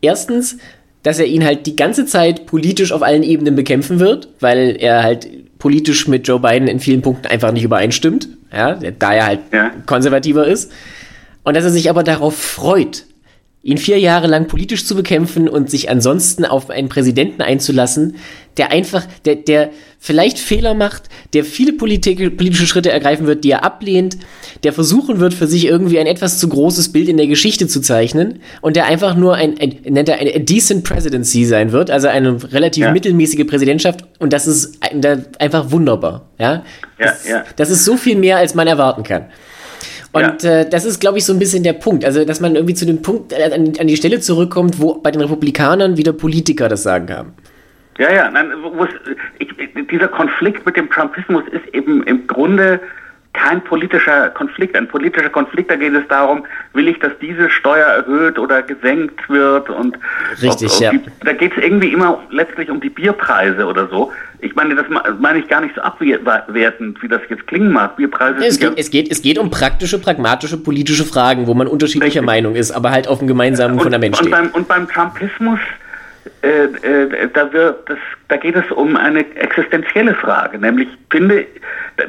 [0.00, 0.58] erstens,
[1.02, 5.04] dass er ihn halt die ganze Zeit politisch auf allen Ebenen bekämpfen wird, weil er
[5.04, 9.40] halt politisch mit Joe Biden in vielen Punkten einfach nicht übereinstimmt, ja, da er halt
[9.52, 9.70] ja.
[9.86, 10.72] konservativer ist.
[11.44, 13.04] Und dass er sich aber darauf freut,
[13.66, 18.14] ihn vier Jahre lang politisch zu bekämpfen und sich ansonsten auf einen Präsidenten einzulassen,
[18.56, 23.50] der einfach, der, der vielleicht Fehler macht, der viele Politik, politische Schritte ergreifen wird, die
[23.50, 24.18] er ablehnt,
[24.62, 27.80] der versuchen wird, für sich irgendwie ein etwas zu großes Bild in der Geschichte zu
[27.80, 32.06] zeichnen und der einfach nur ein, ein nennt er eine decent presidency sein wird, also
[32.06, 32.92] eine relativ ja.
[32.92, 34.78] mittelmäßige Präsidentschaft und das ist
[35.40, 36.52] einfach wunderbar, ja.
[36.52, 36.62] ja,
[36.98, 37.44] das, ja.
[37.56, 39.26] das ist so viel mehr, als man erwarten kann.
[40.16, 40.60] Und ja.
[40.60, 42.04] äh, das ist, glaube ich, so ein bisschen der Punkt.
[42.04, 45.10] Also, dass man irgendwie zu dem Punkt, äh, an, an, die Stelle zurückkommt, wo bei
[45.10, 47.34] den Republikanern wieder Politiker das Sagen haben.
[47.98, 48.52] Ja, ja, nein,
[49.38, 49.48] ich,
[49.90, 52.80] dieser Konflikt mit dem Trumpismus ist eben im Grunde
[53.36, 54.74] kein politischer Konflikt.
[54.76, 59.28] Ein politischer Konflikt, da geht es darum, will ich, dass diese Steuer erhöht oder gesenkt
[59.28, 59.98] wird und
[60.42, 60.90] Richtig, ob, ob ja.
[60.92, 64.12] Die, da geht es irgendwie immer letztlich um die Bierpreise oder so.
[64.46, 64.86] Ich meine, das
[65.18, 67.96] meine ich gar nicht so abwertend, wie das jetzt klingen mag.
[67.96, 71.66] Bierpreise es, geht, ja es, geht, es geht um praktische, pragmatische, politische Fragen, wo man
[71.66, 72.26] unterschiedlicher Richtig.
[72.26, 74.26] Meinung ist, aber halt auf einem gemeinsamen und, Fundament steht.
[74.26, 75.58] Und beim, und beim Trumpismus
[77.32, 81.46] da, wird das, da geht es um eine existenzielle Frage, nämlich finde,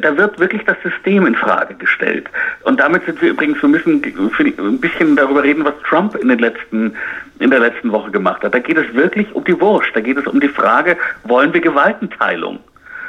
[0.02, 2.30] da wird wirklich das System in Frage gestellt.
[2.64, 6.40] Und damit sind wir übrigens, wir müssen ein bisschen darüber reden, was Trump in den
[6.40, 6.96] letzten
[7.40, 8.54] in der letzten Woche gemacht hat.
[8.54, 9.90] Da geht es wirklich um die Wurst.
[9.94, 12.60] Da geht es um die Frage, wollen wir Gewaltenteilung?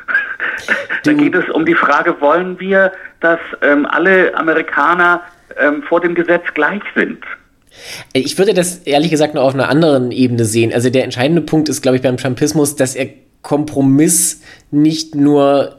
[1.04, 5.22] da geht es um die Frage, wollen wir, dass ähm, alle Amerikaner
[5.58, 7.24] ähm, vor dem Gesetz gleich sind?
[8.12, 10.72] Ich würde das ehrlich gesagt nur auf einer anderen Ebene sehen.
[10.72, 13.09] Also der entscheidende Punkt ist, glaube ich, beim Trumpismus, dass er
[13.42, 15.76] Kompromiss nicht nur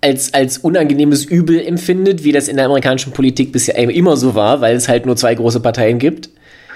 [0.00, 4.60] als, als unangenehmes Übel empfindet, wie das in der amerikanischen Politik bisher immer so war,
[4.60, 6.30] weil es halt nur zwei große Parteien gibt.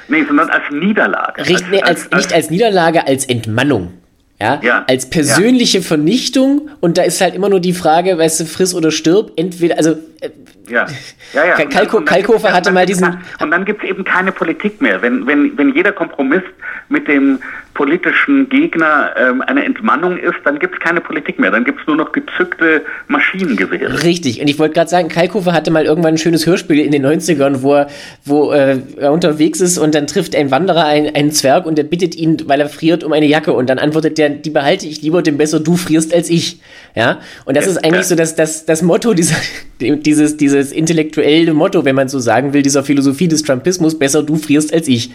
[0.08, 1.40] Nee, sondern als Niederlage.
[1.42, 3.92] Richtig, nee, als, als, nicht als Niederlage, als Entmannung.
[4.40, 5.84] Ja, ja, als persönliche ja.
[5.84, 9.78] Vernichtung und da ist halt immer nur die Frage, weißt du, friss oder stirb, entweder,
[9.78, 10.30] also äh,
[10.68, 10.86] ja,
[11.34, 11.64] ja, ja.
[11.66, 13.18] Kalko, Kalkofer hatte mal diesen.
[13.40, 15.02] Und dann gibt es eben keine Politik mehr.
[15.02, 16.42] Wenn, wenn, wenn jeder Kompromiss
[16.88, 17.38] mit dem
[17.74, 21.50] politischen Gegner ähm, eine Entmannung ist, dann gibt es keine Politik mehr.
[21.50, 24.04] Dann gibt es nur noch gezückte Maschinengewehre.
[24.04, 24.40] Richtig.
[24.40, 27.62] Und ich wollte gerade sagen, Kalkofer hatte mal irgendwann ein schönes Hörspiel in den 90ern,
[27.62, 27.88] wo er,
[28.24, 31.84] wo, äh, er unterwegs ist und dann trifft ein Wanderer einen, einen Zwerg und der
[31.84, 33.52] bittet ihn, weil er friert, um eine Jacke.
[33.52, 36.60] Und dann antwortet der, die behalte ich lieber, dem besser du frierst als ich.
[36.94, 37.18] Ja.
[37.44, 38.02] Und das ja, ist eigentlich ja.
[38.04, 39.36] so das, das, das Motto dieser,
[39.84, 44.36] dieses, dieses intellektuelle Motto, wenn man so sagen will, dieser Philosophie des Trumpismus, besser du
[44.36, 45.10] frierst als ich.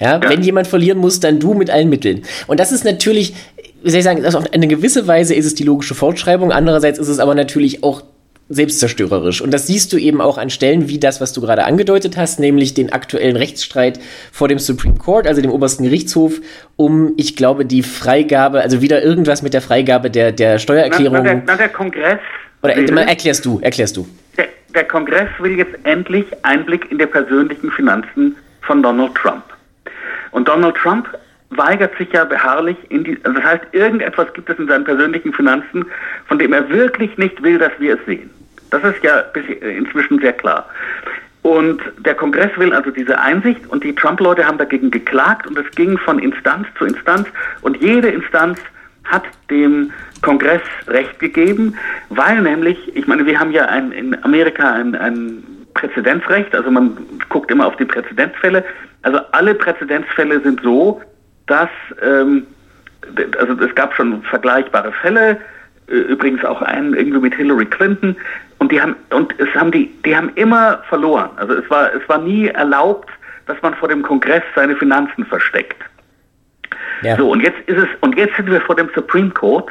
[0.00, 0.28] Ja, ja.
[0.28, 2.22] Wenn jemand verlieren muss, dann du mit allen Mitteln.
[2.46, 3.34] Und das ist natürlich,
[3.82, 6.98] wie soll ich sagen, also auf eine gewisse Weise ist es die logische Fortschreibung, andererseits
[6.98, 8.02] ist es aber natürlich auch
[8.48, 9.40] selbstzerstörerisch.
[9.40, 12.40] Und das siehst du eben auch an Stellen wie das, was du gerade angedeutet hast,
[12.40, 13.98] nämlich den aktuellen Rechtsstreit
[14.32, 16.40] vor dem Supreme Court, also dem obersten Gerichtshof,
[16.76, 21.18] um, ich glaube, die Freigabe, also wieder irgendwas mit der Freigabe der, der Steuererklärung.
[21.18, 22.18] Na, na, der, na, der Kongress.
[22.64, 24.06] Oder will, erklärst du, erklärst du.
[24.38, 29.44] Der, der Kongress will jetzt endlich Einblick in die persönlichen Finanzen von Donald Trump.
[30.30, 31.06] Und Donald Trump
[31.50, 35.32] weigert sich ja beharrlich in die, also das heißt, irgendetwas gibt es in seinen persönlichen
[35.32, 35.84] Finanzen,
[36.26, 38.30] von dem er wirklich nicht will, dass wir es sehen.
[38.70, 39.20] Das ist ja
[39.60, 40.68] inzwischen sehr klar.
[41.42, 45.70] Und der Kongress will also diese Einsicht und die Trump-Leute haben dagegen geklagt und es
[45.72, 47.28] ging von Instanz zu Instanz
[47.60, 48.58] und jede Instanz
[49.04, 49.92] hat dem
[50.24, 51.76] Kongress Recht gegeben,
[52.08, 56.96] weil nämlich, ich meine, wir haben ja ein, in Amerika ein, ein Präzedenzrecht, also man
[57.28, 58.64] guckt immer auf die Präzedenzfälle.
[59.02, 61.02] Also alle Präzedenzfälle sind so,
[61.46, 61.68] dass,
[62.02, 62.46] ähm,
[63.38, 65.36] also es gab schon vergleichbare Fälle,
[65.86, 68.16] übrigens auch einen irgendwie mit Hillary Clinton,
[68.58, 71.28] und die haben, und es haben die, die haben immer verloren.
[71.36, 73.10] Also es war, es war nie erlaubt,
[73.46, 75.82] dass man vor dem Kongress seine Finanzen versteckt.
[77.02, 77.16] Ja.
[77.16, 79.70] So, und jetzt ist es, und jetzt sind wir vor dem Supreme Court,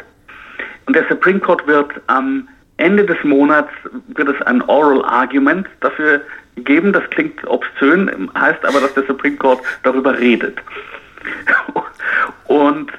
[0.86, 3.72] und der Supreme Court wird am Ende des Monats
[4.08, 6.22] wird es ein Oral Argument dafür
[6.58, 6.92] geben.
[6.92, 10.58] Das klingt obszön, heißt aber, dass der Supreme Court darüber redet.
[12.46, 12.92] Und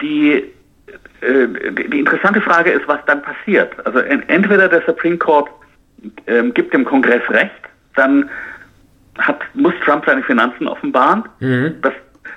[0.00, 0.44] die,
[1.20, 1.46] äh,
[1.90, 3.74] die interessante Frage ist, was dann passiert.
[3.86, 5.48] Also entweder der Supreme Court
[6.26, 7.52] äh, gibt dem Kongress Recht,
[7.94, 8.28] dann
[9.18, 11.24] hat, muss Trump seine Finanzen offenbaren.
[11.40, 11.74] Mhm.
[11.82, 11.92] Das,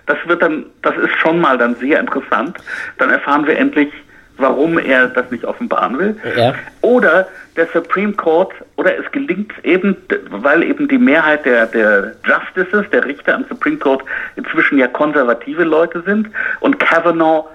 [0.06, 2.58] das wird dann, das ist schon mal dann sehr interessant.
[2.98, 3.92] Dann erfahren wir endlich,
[4.38, 6.18] warum er das nicht offenbaren will.
[6.36, 6.54] Ja.
[6.82, 9.96] Oder der Supreme Court, oder es gelingt eben,
[10.30, 14.04] weil eben die Mehrheit der, der Justices, der Richter am Supreme Court
[14.36, 16.30] inzwischen ja konservative Leute sind
[16.62, 17.48] und Kavanaugh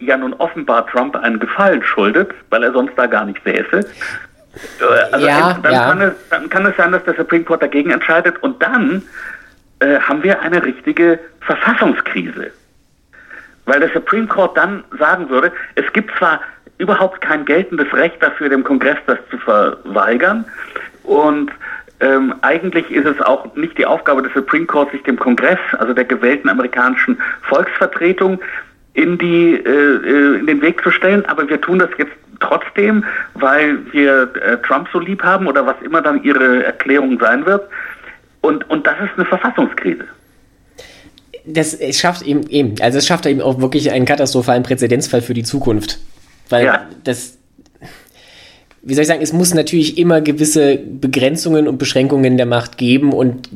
[0.00, 3.80] ja nun offenbar Trump einen Gefallen schuldet, weil er sonst da gar nicht säße.
[3.80, 5.84] Äh, also ja, dann, ja.
[5.88, 9.02] Kann es, dann kann es sein, dass der Supreme Court dagegen entscheidet und dann
[9.80, 12.50] äh, haben wir eine richtige Verfassungskrise.
[13.68, 16.40] Weil der Supreme Court dann sagen würde, es gibt zwar
[16.78, 20.44] überhaupt kein geltendes Recht dafür, dem Kongress das zu verweigern
[21.02, 21.50] und
[22.00, 25.92] ähm, eigentlich ist es auch nicht die Aufgabe des Supreme Court, sich dem Kongress, also
[25.92, 28.40] der gewählten amerikanischen Volksvertretung,
[28.94, 31.26] in, die, äh, äh in den Weg zu stellen.
[31.26, 33.04] Aber wir tun das jetzt trotzdem,
[33.34, 37.68] weil wir äh, Trump so lieb haben oder was immer dann ihre Erklärung sein wird.
[38.42, 40.04] Und, und das ist eine Verfassungskrise.
[41.50, 45.44] Das schafft eben, eben, also es schafft eben auch wirklich einen katastrophalen Präzedenzfall für die
[45.44, 45.98] Zukunft.
[46.48, 46.86] Weil ja.
[47.04, 47.38] das,
[48.82, 53.12] wie soll ich sagen, es muss natürlich immer gewisse Begrenzungen und Beschränkungen der Macht geben
[53.12, 53.48] und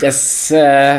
[0.00, 0.96] das, äh,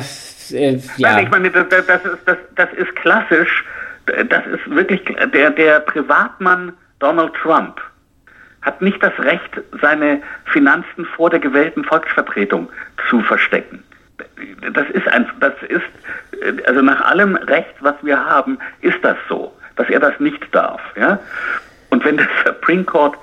[0.52, 1.20] äh, ja.
[1.20, 3.66] Ich meine, das, das, ist, das, das ist klassisch,
[4.06, 5.02] das ist wirklich,
[5.34, 7.82] der, der Privatmann Donald Trump
[8.62, 12.70] hat nicht das Recht, seine Finanzen vor der gewählten Volksvertretung
[13.10, 13.84] zu verstecken.
[14.74, 19.54] Das ist ein, das ist, also nach allem Recht, was wir haben, ist das so,
[19.76, 21.20] dass er das nicht darf, ja.
[21.90, 23.18] Und wenn der Supreme Court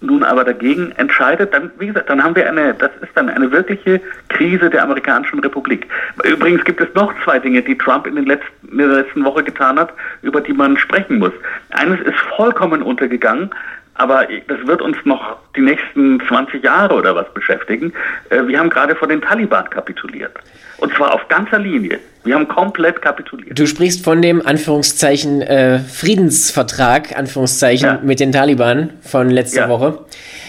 [0.00, 3.50] nun aber dagegen entscheidet, dann, wie gesagt, dann haben wir eine, das ist dann eine
[3.50, 5.88] wirkliche Krise der amerikanischen Republik.
[6.24, 9.42] Übrigens gibt es noch zwei Dinge, die Trump in, den letzten, in der letzten Woche
[9.42, 11.32] getan hat, über die man sprechen muss.
[11.70, 13.50] Eines ist vollkommen untergegangen,
[13.94, 17.92] aber das wird uns noch die nächsten 20 Jahre oder was beschäftigen.
[18.30, 20.32] Äh, wir haben gerade vor den Taliban kapituliert.
[20.78, 21.98] Und zwar auf ganzer Linie.
[22.24, 23.58] Wir haben komplett kapituliert.
[23.58, 28.00] Du sprichst von dem Anführungszeichen äh, Friedensvertrag, Anführungszeichen, ja.
[28.02, 29.68] mit den Taliban von letzter ja.
[29.68, 29.98] Woche.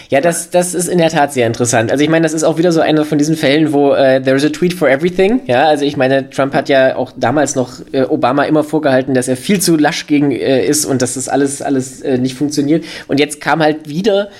[0.08, 1.90] Ja, das, das ist in der Tat sehr interessant.
[1.90, 4.36] Also ich meine, das ist auch wieder so einer von diesen Fällen, wo äh, there
[4.36, 5.40] is a tweet for everything.
[5.46, 9.28] Ja, also ich meine, Trump hat ja auch damals noch äh, Obama immer vorgehalten, dass
[9.28, 12.84] er viel zu lasch gegen äh, ist und dass das alles, alles äh, nicht funktioniert.
[13.08, 14.30] Und jetzt kam halt wieder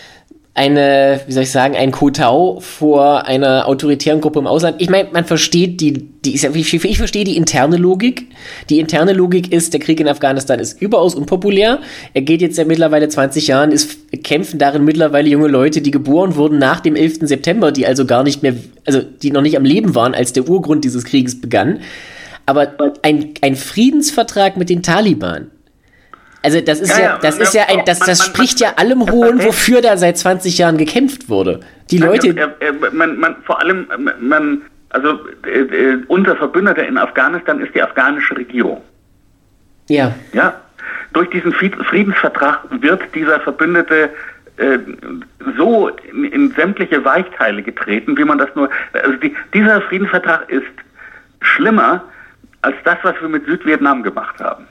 [0.52, 4.80] eine, wie soll ich sagen, ein Kotau vor einer autoritären Gruppe im Ausland.
[4.80, 8.26] Ich meine, man versteht die, die ich, ich verstehe die interne Logik.
[8.68, 11.78] Die interne Logik ist, der Krieg in Afghanistan ist überaus unpopulär.
[12.14, 16.34] Er geht jetzt ja mittlerweile 20 Jahren, ist, kämpfen darin mittlerweile junge Leute, die geboren
[16.34, 17.20] wurden nach dem 11.
[17.22, 20.48] September, die also gar nicht mehr, also die noch nicht am Leben waren, als der
[20.48, 21.78] Urgrund dieses Krieges begann.
[22.44, 25.52] Aber ein, ein Friedensvertrag mit den Taliban,
[26.42, 28.76] also das ist ja, ja das ist ja ein, das, das man, spricht man, ja
[28.76, 31.60] allem hohen, wofür da seit 20 Jahren gekämpft wurde.
[31.90, 32.34] Die Leute.
[32.92, 33.86] Man, vor allem,
[34.20, 38.82] man, also äh, unser Verbündeter in Afghanistan ist die afghanische Regierung.
[39.88, 40.14] Ja.
[40.32, 40.54] Ja.
[41.12, 44.10] Durch diesen Friedensvertrag wird dieser Verbündete
[44.56, 44.78] äh,
[45.56, 48.70] so in, in, sämtliche Weichteile getreten, wie man das nur.
[48.92, 50.64] Also die, dieser Friedensvertrag ist
[51.40, 52.04] schlimmer
[52.62, 54.66] als das, was wir mit Südvietnam gemacht haben.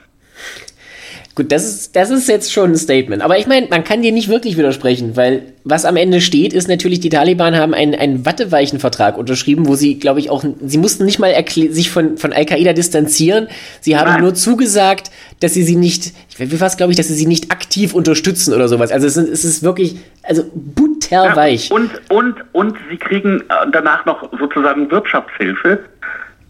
[1.36, 3.22] Gut, das ist, das ist jetzt schon ein Statement.
[3.22, 6.68] Aber ich meine, man kann dir nicht wirklich widersprechen, weil was am Ende steht, ist
[6.68, 10.78] natürlich, die Taliban haben einen, einen watteweichen Vertrag unterschrieben, wo sie, glaube ich, auch, sie
[10.78, 13.46] mussten nicht mal sich von, von Al-Qaida distanzieren.
[13.80, 14.22] Sie haben Nein.
[14.22, 17.52] nur zugesagt, dass sie sie nicht, wie war es, glaube ich, dass sie sie nicht
[17.52, 18.90] aktiv unterstützen oder sowas.
[18.90, 21.68] Also es ist, es ist wirklich, also butterweich.
[21.68, 25.78] Ja, und, und, und sie kriegen äh, danach noch sozusagen Wirtschaftshilfe.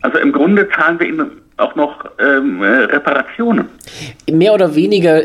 [0.01, 3.69] Also im Grunde zahlen wir ihnen auch noch ähm, äh, Reparationen.
[4.31, 5.23] Mehr oder weniger,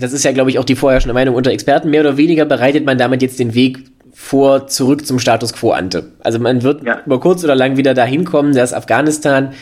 [0.00, 2.84] das ist ja, glaube ich, auch die vorherrschende Meinung unter Experten, mehr oder weniger bereitet
[2.84, 3.78] man damit jetzt den Weg
[4.14, 6.12] vor zurück zum Status quo ante.
[6.20, 7.00] Also man wird ja.
[7.04, 9.52] über kurz oder lang wieder dahin kommen, dass Afghanistan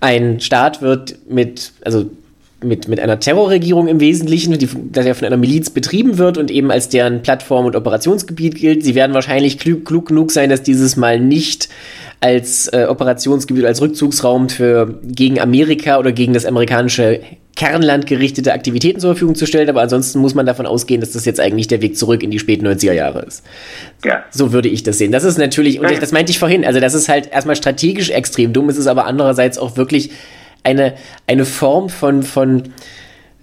[0.00, 2.10] ein Staat wird mit, also
[2.62, 6.50] mit, mit einer Terrorregierung im Wesentlichen, die, dass er von einer Miliz betrieben wird und
[6.50, 8.84] eben als deren Plattform und Operationsgebiet gilt.
[8.84, 11.68] Sie werden wahrscheinlich klug, klug genug sein, dass dieses Mal nicht
[12.20, 17.20] als äh, Operationsgebiet, als Rückzugsraum für gegen Amerika oder gegen das amerikanische
[17.56, 21.24] Kernland gerichtete Aktivitäten zur Verfügung zu stellen, aber ansonsten muss man davon ausgehen, dass das
[21.24, 23.44] jetzt eigentlich der Weg zurück in die späten 90er Jahre ist.
[24.04, 24.24] Ja.
[24.30, 25.12] So würde ich das sehen.
[25.12, 28.52] Das ist natürlich, und das meinte ich vorhin, also das ist halt erstmal strategisch extrem
[28.52, 30.10] dumm, es ist aber andererseits auch wirklich
[30.62, 30.94] eine,
[31.26, 32.62] eine Form von, von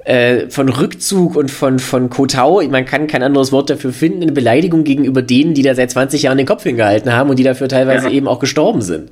[0.08, 4.32] äh, von Rückzug und von, von Kotau, man kann kein anderes Wort dafür finden, eine
[4.32, 7.68] Beleidigung gegenüber denen, die da seit 20 Jahren den Kopf hingehalten haben und die dafür
[7.68, 8.14] teilweise ja.
[8.14, 9.12] eben auch gestorben sind.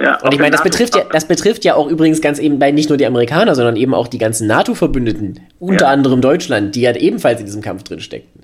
[0.00, 2.72] Ja, und ich meine, das betrifft ja, das betrifft ja auch übrigens ganz eben bei
[2.72, 5.90] nicht nur die Amerikaner, sondern eben auch die ganzen NATO-Verbündeten, unter ja.
[5.92, 8.42] anderem Deutschland, die ja ebenfalls in diesem Kampf drin steckten.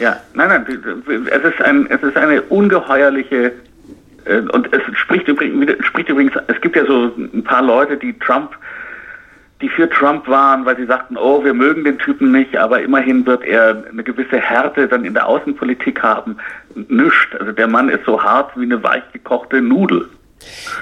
[0.00, 0.66] Ja, nein, nein,
[1.32, 3.52] es ist, ein, es ist eine ungeheuerliche
[4.24, 8.16] äh, und es spricht übrigens, spricht übrigens, es gibt ja so ein paar Leute, die
[8.20, 8.52] Trump
[9.60, 13.26] die für Trump waren, weil sie sagten, oh, wir mögen den Typen nicht, aber immerhin
[13.26, 16.38] wird er eine gewisse Härte dann in der Außenpolitik haben.
[16.88, 17.34] Nischt.
[17.38, 20.08] Also der Mann ist so hart wie eine weichgekochte Nudel.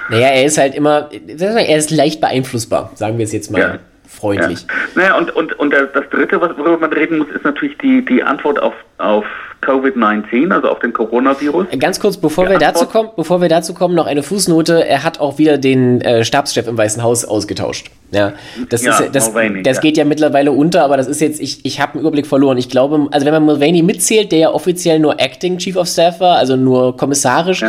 [0.09, 3.59] Naja, er ist halt immer, er ist leicht beeinflussbar, sagen wir es jetzt mal.
[3.59, 3.79] Ja.
[4.09, 4.61] Freundlich.
[4.61, 5.01] Ja.
[5.01, 8.61] Naja, und, und, und das Dritte, worüber man reden muss, ist natürlich die, die Antwort
[8.61, 9.25] auf, auf
[9.61, 11.67] Covid-19, also auf den Coronavirus.
[11.79, 14.85] Ganz kurz, bevor wir, dazu kommen, bevor wir dazu kommen, noch eine Fußnote.
[14.87, 17.91] Er hat auch wieder den äh, Stabschef im Weißen Haus ausgetauscht.
[18.11, 18.33] Ja,
[18.69, 19.81] das, ja, ist, das, Mulvaney, das ja.
[19.81, 22.57] geht ja mittlerweile unter, aber das ist jetzt, ich, ich habe einen Überblick verloren.
[22.57, 26.19] Ich glaube, also wenn man Mulvaney mitzählt, der ja offiziell nur Acting Chief of Staff
[26.19, 27.63] war, also nur kommissarisch.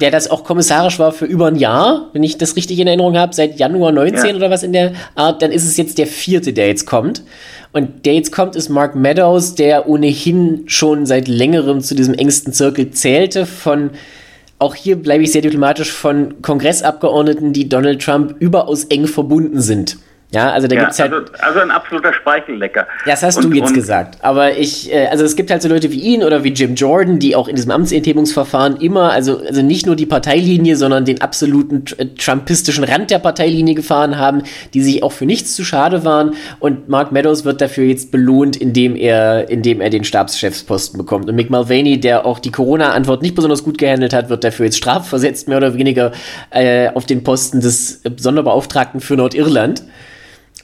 [0.00, 3.16] Der das auch kommissarisch war für über ein Jahr, wenn ich das richtig in Erinnerung
[3.16, 6.52] habe, seit Januar 19 oder was in der Art, dann ist es jetzt der vierte,
[6.52, 7.22] der jetzt kommt.
[7.72, 12.52] Und der jetzt kommt, ist Mark Meadows, der ohnehin schon seit längerem zu diesem engsten
[12.52, 13.90] Zirkel zählte von
[14.60, 19.98] auch hier bleibe ich sehr diplomatisch von Kongressabgeordneten, die Donald Trump überaus eng verbunden sind.
[20.34, 21.12] Ja, also da ja, gibt's halt.
[21.12, 22.88] Also, also, ein absoluter Speichellecker.
[23.06, 24.18] Das hast und, du jetzt gesagt.
[24.20, 27.20] Aber ich, äh, also es gibt halt so Leute wie ihn oder wie Jim Jordan,
[27.20, 31.84] die auch in diesem Amtsenthebungsverfahren immer, also, also nicht nur die Parteilinie, sondern den absoluten
[31.98, 34.42] äh, trumpistischen Rand der Parteilinie gefahren haben,
[34.74, 36.34] die sich auch für nichts zu schade waren.
[36.58, 41.28] Und Mark Meadows wird dafür jetzt belohnt, indem er, indem er den Stabschefsposten bekommt.
[41.28, 44.78] Und Mick Mulvaney, der auch die Corona-Antwort nicht besonders gut gehandelt hat, wird dafür jetzt
[44.78, 46.10] strafversetzt, mehr oder weniger,
[46.50, 49.84] äh, auf den Posten des Sonderbeauftragten für Nordirland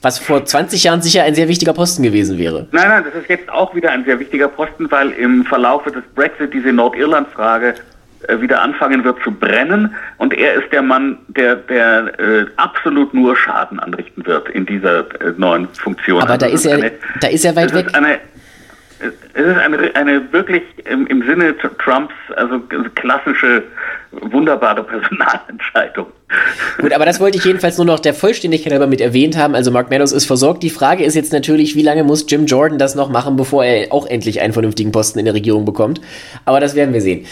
[0.02, 2.66] was vor 20 Jahren sicher ein sehr wichtiger Posten gewesen wäre.
[2.72, 6.02] Nein, nein, das ist jetzt auch wieder ein sehr wichtiger Posten, weil im Verlaufe des
[6.14, 7.74] Brexit diese Nordirland-Frage
[8.28, 13.12] äh, wieder anfangen wird zu brennen und er ist der Mann, der, der äh, absolut
[13.14, 16.22] nur Schaden anrichten wird in dieser äh, neuen Funktion.
[16.22, 17.88] Aber also da ist er, eine, da ist er weit weg.
[17.94, 18.18] Eine,
[19.00, 22.60] es ist eine, eine wirklich im, im Sinne Trumps, also
[22.94, 23.62] klassische,
[24.12, 26.06] wunderbare Personalentscheidung.
[26.78, 29.54] Gut, aber das wollte ich jedenfalls nur noch der Vollständigkeit aber mit erwähnt haben.
[29.54, 30.62] Also Mark Meadows ist versorgt.
[30.62, 33.92] Die Frage ist jetzt natürlich, wie lange muss Jim Jordan das noch machen, bevor er
[33.92, 36.00] auch endlich einen vernünftigen Posten in der Regierung bekommt.
[36.44, 37.26] Aber das werden wir sehen.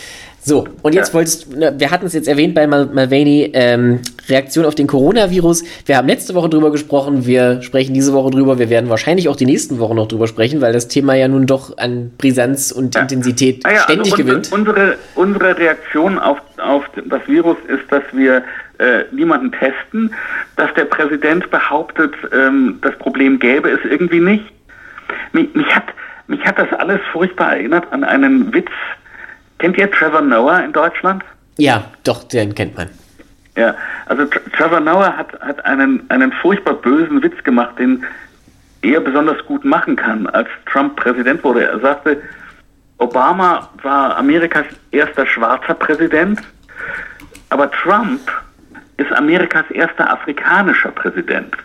[0.48, 1.14] So, und jetzt ja.
[1.14, 5.62] wolltest wir hatten es jetzt erwähnt bei Mal Malvaney, ähm, Reaktion auf den Coronavirus.
[5.84, 9.36] Wir haben letzte Woche drüber gesprochen, wir sprechen diese Woche drüber, wir werden wahrscheinlich auch
[9.36, 12.94] die nächsten Wochen noch drüber sprechen, weil das Thema ja nun doch an Brisanz und
[12.94, 13.02] ja.
[13.02, 14.50] Intensität ah ja, ständig also gewinnt.
[14.50, 18.42] Unsere, unsere Reaktion auf, auf das Virus ist, dass wir
[18.78, 20.14] äh, niemanden testen,
[20.56, 24.46] dass der Präsident behauptet, ähm, das Problem gäbe es irgendwie nicht.
[25.32, 25.84] Mich, mich, hat,
[26.26, 28.70] mich hat das alles furchtbar erinnert an einen Witz,
[29.58, 31.24] Kennt ihr Trevor Noah in Deutschland?
[31.56, 32.88] Ja, doch, den kennt man.
[33.56, 33.74] Ja,
[34.06, 34.24] also
[34.56, 38.04] Trevor Noah hat, hat einen, einen furchtbar bösen Witz gemacht, den
[38.82, 41.64] er besonders gut machen kann, als Trump Präsident wurde.
[41.64, 42.22] Er sagte,
[42.98, 46.40] Obama war Amerikas erster schwarzer Präsident,
[47.50, 48.20] aber Trump
[48.96, 51.56] ist Amerikas erster afrikanischer Präsident.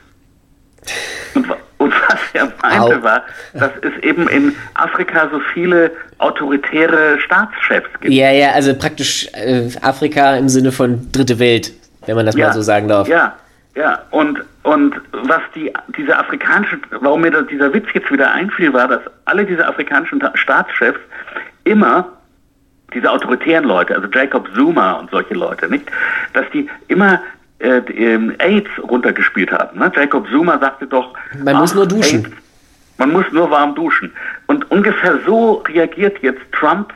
[1.36, 1.48] Und,
[1.84, 3.04] und was er meinte Au.
[3.04, 8.14] war, dass es eben in Afrika so viele autoritäre Staatschefs gibt.
[8.14, 11.74] Ja, ja, also praktisch äh, Afrika im Sinne von dritte Welt,
[12.06, 13.08] wenn man das ja, mal so sagen darf.
[13.08, 13.36] Ja,
[13.76, 18.88] ja, und, und was die, diese afrikanischen, warum mir dieser Witz jetzt wieder einfiel, war,
[18.88, 21.00] dass alle diese afrikanischen Staatschefs
[21.64, 22.08] immer
[22.94, 25.86] diese autoritären Leute, also Jacob Zuma und solche Leute, nicht,
[26.34, 27.20] dass die immer
[27.60, 29.80] äh, ähm, AIDS runtergespielt haben.
[29.80, 29.92] Ne?
[29.96, 31.14] Jacob Zuma sagte doch,
[31.44, 32.26] man ach, muss nur duschen.
[32.26, 32.36] AIDS,
[32.98, 34.12] man muss nur warm duschen.
[34.48, 36.94] Und ungefähr so reagiert jetzt Trump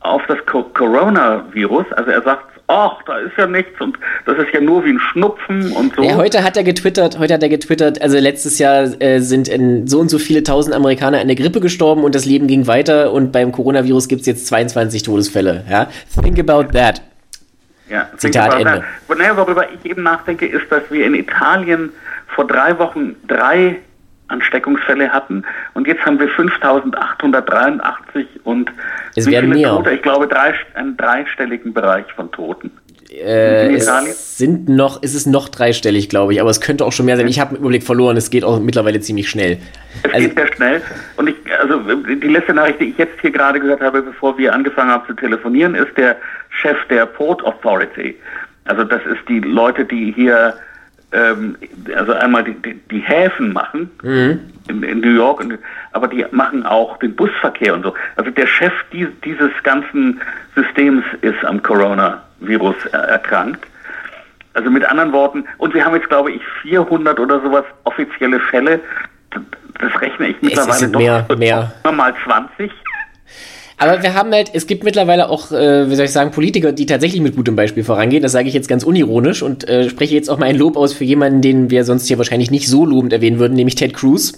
[0.00, 1.86] auf das Coronavirus.
[1.92, 4.98] Also er sagt, ach, da ist ja nichts und das ist ja nur wie ein
[4.98, 6.02] Schnupfen und so.
[6.02, 9.86] Ja, heute hat er getwittert, heute hat er getwittert, also letztes Jahr äh, sind in
[9.88, 13.12] so und so viele tausend Amerikaner an der Grippe gestorben und das Leben ging weiter
[13.12, 15.64] und beim Coronavirus gibt es jetzt 22 Todesfälle.
[15.68, 15.88] Ja?
[16.22, 17.02] Think about that.
[17.90, 18.84] Ja, Zitat Ende.
[19.08, 21.90] Naja, worüber ich eben nachdenke, ist, dass wir in Italien
[22.28, 23.76] vor drei Wochen drei
[24.28, 25.42] Ansteckungsfälle hatten
[25.74, 28.70] und jetzt haben wir 5883 und
[29.16, 29.70] es werden mehr.
[29.70, 29.90] Tote?
[29.90, 32.70] Ich glaube, drei, einen dreistelligen Bereich von Toten.
[33.10, 37.06] Äh, es sind noch, es ist noch dreistellig, glaube ich, aber es könnte auch schon
[37.06, 37.26] mehr sein.
[37.26, 39.58] Ich habe den Überblick verloren, es geht auch mittlerweile ziemlich schnell.
[40.04, 40.82] Es also, geht sehr schnell.
[41.16, 44.54] Und ich, also die letzte Nachricht, die ich jetzt hier gerade gehört habe, bevor wir
[44.54, 46.18] angefangen haben zu telefonieren, ist der
[46.60, 48.16] Chef der Port Authority.
[48.64, 50.54] Also das ist die Leute, die hier
[51.12, 51.56] ähm,
[51.96, 54.40] also einmal die, die, die Häfen machen mhm.
[54.68, 55.44] in, in, New York,
[55.92, 57.94] aber die machen auch den Busverkehr und so.
[58.16, 60.20] Also der Chef dies, dieses ganzen
[60.54, 63.66] Systems ist am Coronavirus erkrankt.
[64.54, 68.80] Also mit anderen Worten, und wir haben jetzt glaube ich 400 oder sowas offizielle Fälle.
[69.80, 71.72] Das rechne ich mittlerweile doch mehr, mehr.
[71.92, 72.70] mal 20.
[73.80, 76.84] Aber wir haben halt, es gibt mittlerweile auch, äh, wie soll ich sagen, Politiker, die
[76.84, 78.22] tatsächlich mit gutem Beispiel vorangehen.
[78.22, 80.92] Das sage ich jetzt ganz unironisch und äh, spreche jetzt auch mal ein Lob aus
[80.92, 84.34] für jemanden, den wir sonst hier wahrscheinlich nicht so lobend erwähnen würden, nämlich Ted Cruz.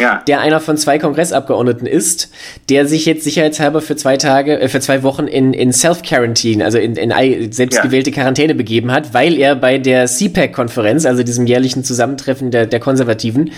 [0.00, 0.22] Ja.
[0.26, 2.30] der einer von zwei Kongressabgeordneten ist,
[2.68, 6.78] der sich jetzt sicherheitshalber für zwei Tage, äh, für zwei Wochen in, in Self-Quarantine, also
[6.78, 8.16] in, in selbstgewählte ja.
[8.16, 13.52] Quarantäne begeben hat, weil er bei der CPAC-Konferenz, also diesem jährlichen Zusammentreffen der, der Konservativen,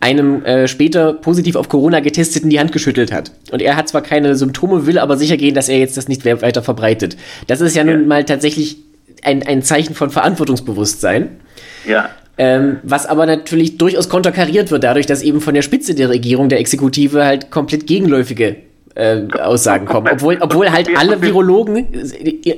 [0.00, 3.32] einem äh, später positiv auf Corona getesteten die Hand geschüttelt hat.
[3.50, 6.24] Und er hat zwar keine Symptome, will aber sicher gehen, dass er jetzt das nicht
[6.24, 7.16] weiter verbreitet.
[7.46, 7.92] Das ist ja, ja.
[7.92, 8.78] nun mal tatsächlich
[9.22, 11.40] ein, ein Zeichen von Verantwortungsbewusstsein.
[11.86, 12.10] Ja.
[12.36, 16.48] Ähm, was aber natürlich durchaus konterkariert wird, dadurch, dass eben von der Spitze der Regierung,
[16.48, 18.56] der Exekutive, halt komplett gegenläufige
[18.96, 20.08] äh, Aussagen kommen.
[20.10, 21.86] Obwohl, obwohl halt alle Virologen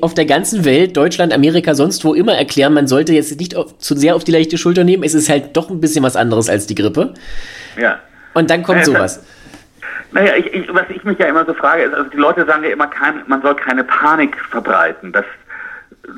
[0.00, 3.78] auf der ganzen Welt, Deutschland, Amerika, sonst wo immer erklären, man sollte jetzt nicht auf,
[3.78, 5.02] zu sehr auf die leichte Schulter nehmen.
[5.02, 7.14] Es ist halt doch ein bisschen was anderes als die Grippe.
[7.78, 8.00] Ja.
[8.34, 9.24] Und dann kommt naja, sowas.
[10.12, 12.64] Naja, ich, ich, was ich mich ja immer so frage, ist, also die Leute sagen
[12.64, 15.12] ja immer, kein, man soll keine Panik verbreiten.
[15.12, 15.24] Das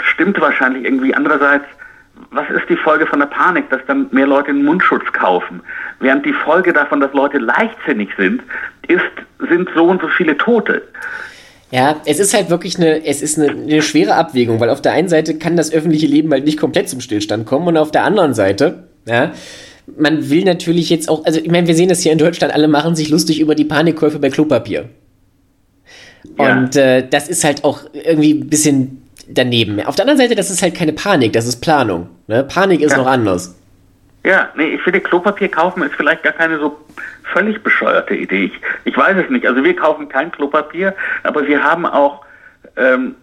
[0.00, 1.14] stimmt wahrscheinlich irgendwie.
[1.14, 1.64] Andererseits
[2.30, 5.62] was ist die Folge von der Panik, dass dann mehr Leute einen Mundschutz kaufen?
[6.00, 8.42] Während die Folge davon, dass Leute leichtsinnig sind,
[8.86, 9.02] ist,
[9.48, 10.82] sind so und so viele Tote.
[11.70, 14.92] Ja, es ist halt wirklich eine, es ist eine, eine, schwere Abwägung, weil auf der
[14.92, 18.04] einen Seite kann das öffentliche Leben halt nicht komplett zum Stillstand kommen und auf der
[18.04, 19.32] anderen Seite, ja,
[19.96, 22.68] man will natürlich jetzt auch, also ich meine, wir sehen das hier in Deutschland, alle
[22.68, 24.88] machen sich lustig über die Panikkäufe bei Klopapier.
[26.38, 26.52] Ja.
[26.52, 29.80] Und äh, das ist halt auch irgendwie ein bisschen daneben.
[29.84, 32.08] Auf der anderen Seite, das ist halt keine Panik, das ist Planung.
[32.26, 32.44] Ne?
[32.44, 32.98] Panik ist ja.
[32.98, 33.54] noch anders.
[34.24, 36.76] Ja, nee, ich finde, Klopapier kaufen ist vielleicht gar keine so
[37.32, 38.46] völlig bescheuerte Idee.
[38.46, 39.46] Ich, ich weiß es nicht.
[39.46, 42.24] Also wir kaufen kein Klopapier, aber wir haben auch,
[42.76, 43.14] ähm,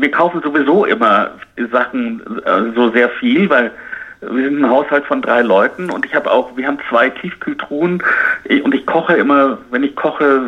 [0.00, 1.32] wir kaufen sowieso immer
[1.70, 3.70] Sachen äh, so sehr viel, weil
[4.20, 8.02] wir sind ein Haushalt von drei Leuten und ich habe auch, wir haben zwei Tiefkühltruhen
[8.62, 10.42] und ich koche immer, wenn ich koche,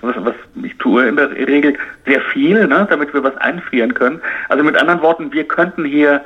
[0.00, 1.74] was, was ich tue in der Regel
[2.06, 4.20] sehr viel, ne, damit wir was einfrieren können.
[4.48, 6.22] Also mit anderen Worten, wir könnten hier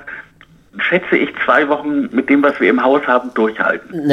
[0.78, 4.11] schätze ich zwei Wochen mit dem, was wir im Haus haben, durchhalten,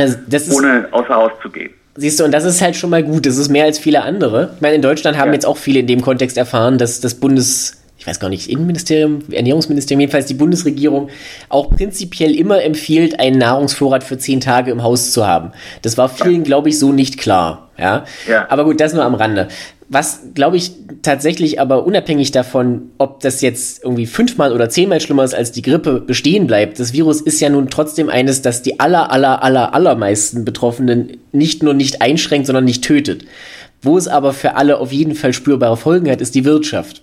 [0.50, 1.72] ist, ohne außer Haus zu gehen.
[1.96, 3.26] Siehst du, und das ist halt schon mal gut.
[3.26, 4.52] Das ist mehr als viele andere.
[4.56, 5.34] Ich meine, in Deutschland haben ja.
[5.34, 9.20] jetzt auch viele in dem Kontext erfahren, dass das Bundes ich weiß gar nicht, Innenministerium,
[9.30, 11.10] Ernährungsministerium, jedenfalls die Bundesregierung
[11.50, 15.52] auch prinzipiell immer empfiehlt, einen Nahrungsvorrat für zehn Tage im Haus zu haben.
[15.82, 17.70] Das war vielen, glaube ich, so nicht klar.
[17.78, 18.06] Ja?
[18.28, 18.48] ja.
[18.50, 19.50] Aber gut, das nur am Rande.
[19.90, 20.72] Was, glaube ich,
[21.02, 25.62] tatsächlich aber unabhängig davon, ob das jetzt irgendwie fünfmal oder zehnmal schlimmer ist als die
[25.62, 26.80] Grippe, bestehen bleibt.
[26.80, 31.64] Das Virus ist ja nun trotzdem eines, das die aller, aller, aller, allermeisten Betroffenen nicht
[31.64, 33.26] nur nicht einschränkt, sondern nicht tötet.
[33.82, 37.02] Wo es aber für alle auf jeden Fall spürbare Folgen hat, ist die Wirtschaft.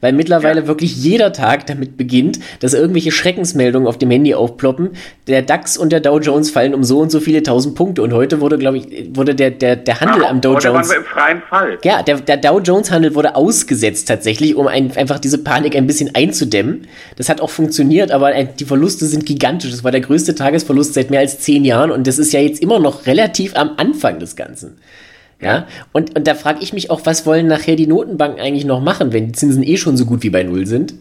[0.00, 0.66] Weil mittlerweile ja.
[0.66, 4.90] wirklich jeder Tag damit beginnt, dass irgendwelche Schreckensmeldungen auf dem Handy aufploppen.
[5.26, 8.02] Der DAX und der Dow Jones fallen um so und so viele tausend Punkte.
[8.02, 10.88] Und heute wurde, glaube ich, wurde der, der, der Handel Ach, am Dow Jones.
[10.88, 11.78] Waren wir im freien Fall.
[11.84, 15.86] Ja, der, der Dow Jones Handel wurde ausgesetzt tatsächlich, um ein, einfach diese Panik ein
[15.86, 16.86] bisschen einzudämmen.
[17.16, 19.70] Das hat auch funktioniert, aber ein, die Verluste sind gigantisch.
[19.70, 22.60] Das war der größte Tagesverlust seit mehr als zehn Jahren und das ist ja jetzt
[22.60, 24.78] immer noch relativ am Anfang des Ganzen.
[25.42, 28.80] Ja, und, und da frage ich mich auch, was wollen nachher die Notenbanken eigentlich noch
[28.80, 30.92] machen, wenn die Zinsen eh schon so gut wie bei Null sind?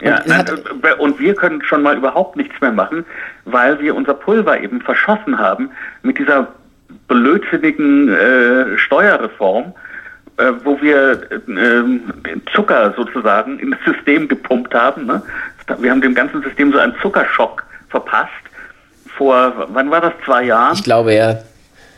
[0.00, 0.44] Und, ja, nein,
[0.82, 3.04] äh, und wir können schon mal überhaupt nichts mehr machen,
[3.46, 5.70] weil wir unser Pulver eben verschossen haben
[6.02, 6.48] mit dieser
[7.08, 9.72] blödsinnigen äh, Steuerreform,
[10.36, 15.06] äh, wo wir äh, Zucker sozusagen in das System gepumpt haben.
[15.06, 15.22] Ne?
[15.78, 18.30] Wir haben dem ganzen System so einen Zuckerschock verpasst.
[19.16, 20.74] Vor, wann war das, zwei Jahren?
[20.74, 21.38] Ich glaube ja.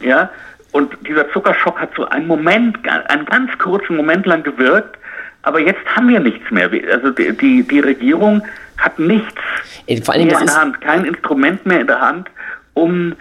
[0.00, 0.30] Ja,
[0.72, 4.98] und dieser Zuckerschock hat so einen Moment, einen ganz kurzen Moment lang gewirkt,
[5.42, 6.70] aber jetzt haben wir nichts mehr.
[6.92, 8.42] Also die, die, die Regierung
[8.78, 9.34] hat nichts
[9.86, 12.28] äh, Vor allem, mehr in der Hand, kein Instrument mehr in der Hand,
[12.74, 13.14] um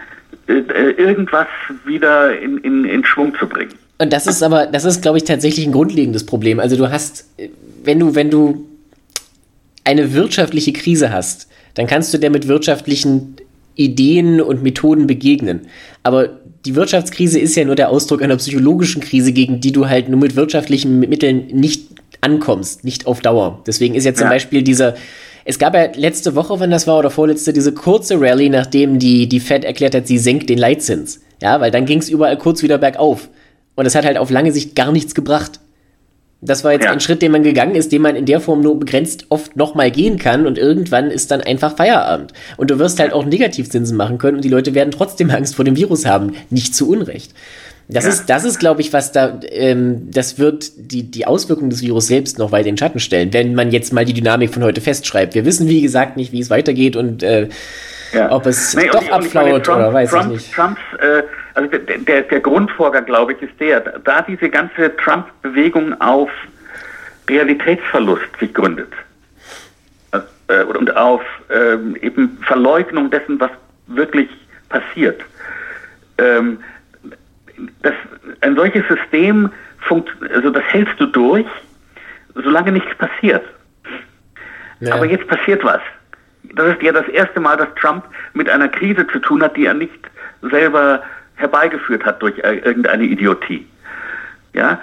[0.46, 1.48] äh, irgendwas
[1.84, 3.74] wieder in, in, in Schwung zu bringen.
[3.98, 6.58] Und das ist aber, das ist, glaube ich, tatsächlich ein grundlegendes Problem.
[6.58, 7.28] Also du hast,
[7.84, 8.66] wenn du, wenn du
[9.84, 13.36] eine wirtschaftliche Krise hast, dann kannst du der mit wirtschaftlichen
[13.74, 15.66] Ideen und Methoden begegnen.
[16.02, 16.30] Aber
[16.64, 20.20] die Wirtschaftskrise ist ja nur der Ausdruck einer psychologischen Krise, gegen die du halt nur
[20.20, 21.88] mit wirtschaftlichen Mitteln nicht
[22.20, 23.62] ankommst, nicht auf Dauer.
[23.66, 24.30] Deswegen ist ja zum ja.
[24.30, 24.94] Beispiel dieser,
[25.44, 29.28] es gab ja letzte Woche, wenn das war, oder vorletzte, diese kurze Rallye, nachdem die,
[29.28, 31.20] die Fed erklärt hat, sie senkt den Leitzins.
[31.42, 33.28] Ja, weil dann ging es überall kurz wieder bergauf.
[33.74, 35.58] Und es hat halt auf lange Sicht gar nichts gebracht.
[36.44, 36.90] Das war jetzt ja.
[36.90, 39.92] ein Schritt, den man gegangen ist, den man in der Form nur begrenzt oft nochmal
[39.92, 42.32] gehen kann und irgendwann ist dann einfach Feierabend.
[42.56, 45.64] Und du wirst halt auch Negativzinsen machen können und die Leute werden trotzdem Angst vor
[45.64, 46.34] dem Virus haben.
[46.50, 47.32] Nicht zu Unrecht.
[47.88, 48.10] Das ja.
[48.10, 52.08] ist, das ist, glaube ich, was da, ähm, das wird die, die Auswirkungen des Virus
[52.08, 54.80] selbst noch weiter in den Schatten stellen, wenn man jetzt mal die Dynamik von heute
[54.80, 55.34] festschreibt.
[55.34, 57.48] Wir wissen, wie gesagt, nicht, wie es weitergeht und äh,
[58.12, 58.30] ja.
[58.30, 60.54] ob es nee, doch abflaut oder weiß Trump, ich nicht.
[60.54, 61.22] Trumps, äh,
[61.54, 66.30] also der, der, der Grundvorgang, glaube ich, ist der, da diese ganze Trump-Bewegung auf
[67.28, 68.92] Realitätsverlust sich gründet
[70.48, 73.50] äh, und auf ähm, eben Verleugnung dessen, was
[73.86, 74.28] wirklich
[74.68, 75.22] passiert.
[76.18, 76.58] Ähm,
[77.82, 77.94] das,
[78.40, 79.50] ein solches System,
[79.80, 81.46] funkt, also das hältst du durch,
[82.34, 83.44] solange nichts passiert.
[84.80, 84.94] Ja.
[84.94, 85.80] Aber jetzt passiert was.
[86.54, 89.66] Das ist ja das erste Mal, dass Trump mit einer Krise zu tun hat, die
[89.66, 89.92] er nicht
[90.42, 91.02] selber
[91.36, 93.66] herbeigeführt hat durch irgendeine Idiotie.
[94.52, 94.80] Ja,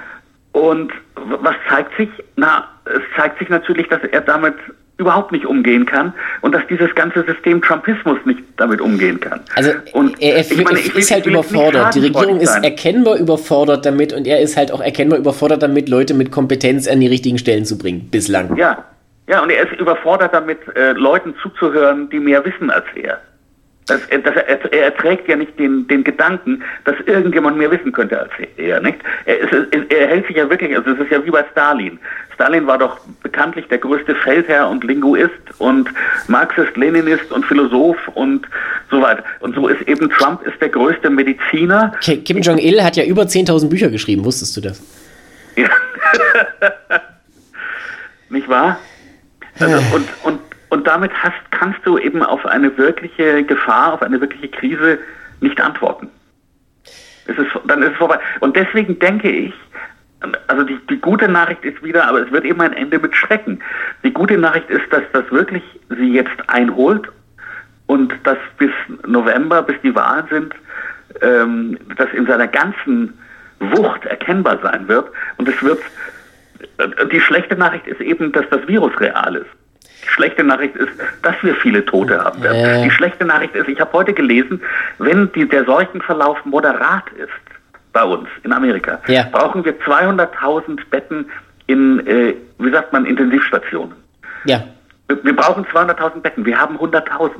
[0.51, 2.09] und was zeigt sich?
[2.35, 4.55] Na, es zeigt sich natürlich, dass er damit
[4.99, 9.39] überhaupt nicht umgehen kann und dass dieses ganze System Trumpismus nicht damit umgehen kann.
[9.55, 11.95] Also und er, er, meine, er ist halt überfordert.
[11.95, 16.13] Die Regierung ist erkennbar überfordert damit und er ist halt auch erkennbar überfordert damit, Leute
[16.13, 18.57] mit Kompetenz an die richtigen Stellen zu bringen, bislang.
[18.57, 18.83] Ja,
[19.29, 23.21] ja, und er ist überfordert damit, äh, Leuten zuzuhören, die mehr wissen als er.
[23.85, 28.19] Das, das, er, er erträgt ja nicht den, den Gedanken, dass irgendjemand mehr wissen könnte
[28.19, 28.81] als er.
[28.81, 28.97] Nicht?
[29.25, 29.51] Er, ist,
[29.89, 31.99] er hält sich ja wirklich, also es ist ja wie bei Stalin.
[32.33, 35.89] Stalin war doch bekanntlich der größte Feldherr und Linguist und
[36.27, 38.47] Marxist, Leninist und Philosoph und
[38.89, 39.23] so weiter.
[39.41, 41.93] Und so ist eben Trump ist der größte Mediziner.
[42.01, 44.81] Kim Jong-il hat ja über 10.000 Bücher geschrieben, wusstest du das?
[45.55, 45.69] Ja.
[48.29, 48.79] nicht wahr?
[49.93, 50.39] Und, und
[50.69, 54.99] und damit hast, kannst du eben auf eine wirkliche Gefahr, auf eine wirkliche Krise
[55.41, 56.09] nicht antworten.
[57.25, 58.19] Es ist, dann ist es vorbei.
[58.39, 59.53] Und deswegen denke ich,
[60.47, 63.61] also die, die gute Nachricht ist wieder, aber es wird eben ein Ende mit Schrecken.
[64.03, 67.09] Die gute Nachricht ist, dass das wirklich sie jetzt einholt
[67.87, 68.71] und dass bis
[69.07, 70.53] November, bis die Wahlen sind,
[71.21, 73.17] ähm, das in seiner ganzen
[73.59, 75.09] Wucht erkennbar sein wird.
[75.37, 75.79] Und es wird,
[77.11, 79.49] die schlechte Nachricht ist eben, dass das Virus real ist.
[80.03, 80.91] Die schlechte Nachricht ist,
[81.21, 82.57] dass wir viele Tote haben werden.
[82.57, 82.83] Äh.
[82.83, 84.61] Die schlechte Nachricht ist, ich habe heute gelesen,
[84.97, 87.29] wenn die, der Seuchenverlauf moderat ist
[87.91, 89.27] bei uns in Amerika, ja.
[89.31, 91.25] brauchen wir 200.000 Betten
[91.67, 93.95] in, äh, wie sagt man, Intensivstationen.
[94.45, 94.63] Ja.
[95.07, 97.31] Wir, wir brauchen 200.000 Betten, wir haben 100.000.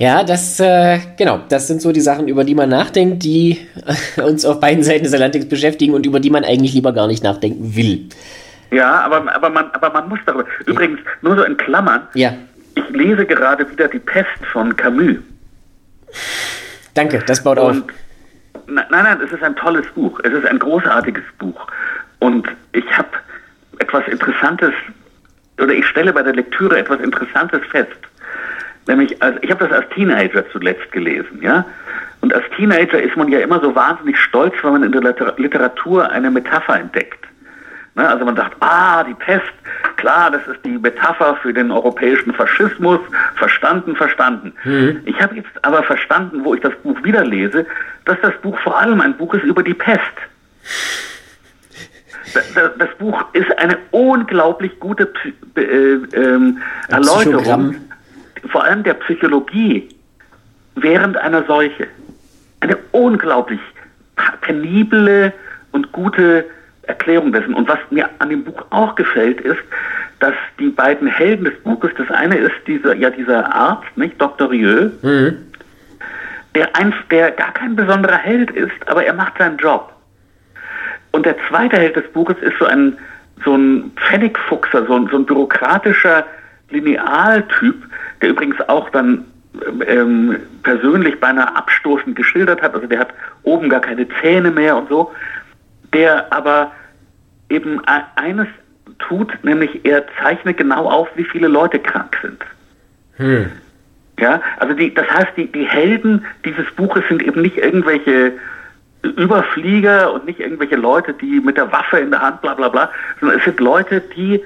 [0.00, 3.58] Ja, das, äh, genau, das sind so die Sachen, über die man nachdenkt, die
[4.16, 7.22] uns auf beiden Seiten des Atlantiks beschäftigen und über die man eigentlich lieber gar nicht
[7.22, 8.08] nachdenken will.
[8.70, 10.46] Ja, aber, aber, man, aber man muss darüber.
[10.64, 12.08] Übrigens, nur so in Klammern.
[12.14, 12.32] Ja.
[12.76, 15.18] Ich lese gerade wieder Die Pest von Camus.
[16.94, 17.94] Danke, das baut Und, auf.
[18.68, 20.18] Nein, nein, es ist ein tolles Buch.
[20.24, 21.66] Es ist ein großartiges Buch.
[22.20, 23.10] Und ich habe
[23.80, 24.72] etwas Interessantes,
[25.60, 27.90] oder ich stelle bei der Lektüre etwas Interessantes fest.
[28.86, 31.64] Nämlich, also ich habe das als Teenager zuletzt gelesen, ja.
[32.20, 36.10] Und als Teenager ist man ja immer so wahnsinnig stolz, wenn man in der Literatur
[36.10, 37.24] eine Metapher entdeckt.
[37.94, 38.08] Ne?
[38.08, 39.52] Also man sagt, ah, die Pest,
[39.96, 43.00] klar, das ist die Metapher für den europäischen Faschismus,
[43.36, 44.52] verstanden, verstanden.
[44.64, 45.00] Mhm.
[45.04, 47.66] Ich habe jetzt aber verstanden, wo ich das Buch wieder lese,
[48.04, 50.00] dass das Buch vor allem ein Buch ist über die Pest.
[52.78, 55.12] Das, Buch ist eine unglaublich gute
[55.56, 56.54] äh, äh,
[56.88, 57.74] Erläuterung,
[58.48, 59.88] vor allem der Psychologie
[60.76, 61.86] während einer Seuche.
[62.60, 63.60] Eine unglaublich
[64.40, 65.32] penible
[65.72, 66.44] und gute
[66.82, 67.54] Erklärung dessen.
[67.54, 69.60] Und was mir an dem Buch auch gefällt, ist,
[70.18, 74.50] dass die beiden Helden des Buches, das eine ist dieser, ja, dieser Arzt, nicht, Dr.
[74.50, 75.38] Rieu, mhm.
[76.54, 79.92] der, eins, der gar kein besonderer Held ist, aber er macht seinen Job.
[81.12, 82.98] Und der zweite Held des Buches ist so ein,
[83.44, 86.24] so ein Pfennigfuchser, so ein, so ein bürokratischer
[86.68, 87.76] Linealtyp,
[88.22, 89.24] der übrigens auch dann
[89.86, 92.74] ähm, persönlich beinahe abstoßend geschildert hat.
[92.74, 95.12] Also der hat oben gar keine Zähne mehr und so.
[95.92, 96.72] Der aber
[97.48, 97.80] eben
[98.14, 98.46] eines
[98.98, 102.42] tut, nämlich er zeichnet genau auf, wie viele Leute krank sind.
[103.16, 103.50] Hm.
[104.20, 108.32] Ja, also die, das heißt, die, die Helden dieses Buches sind eben nicht irgendwelche
[109.02, 112.90] Überflieger und nicht irgendwelche Leute, die mit der Waffe in der Hand bla bla bla,
[113.18, 114.42] sondern es sind Leute, die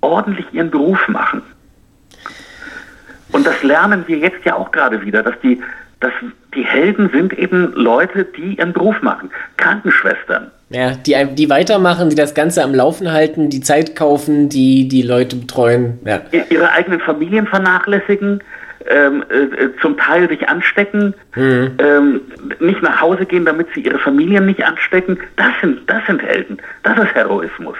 [0.00, 1.42] ordentlich ihren Beruf machen.
[3.46, 5.60] Und das lernen wir jetzt ja auch gerade wieder, dass die,
[6.00, 6.12] dass
[6.54, 9.30] die Helden sind eben Leute, die ihren Beruf machen.
[9.56, 10.50] Krankenschwestern.
[10.70, 15.02] Ja, die, die weitermachen, die das Ganze am Laufen halten, die Zeit kaufen, die die
[15.02, 16.00] Leute betreuen.
[16.04, 16.22] Ja.
[16.50, 18.42] Ihre eigenen Familien vernachlässigen,
[18.88, 21.70] ähm, äh, zum Teil sich anstecken, mhm.
[21.78, 22.20] ähm,
[22.58, 25.18] nicht nach Hause gehen, damit sie ihre Familien nicht anstecken.
[25.36, 26.58] Das sind, das sind Helden.
[26.82, 27.76] Das ist Heroismus.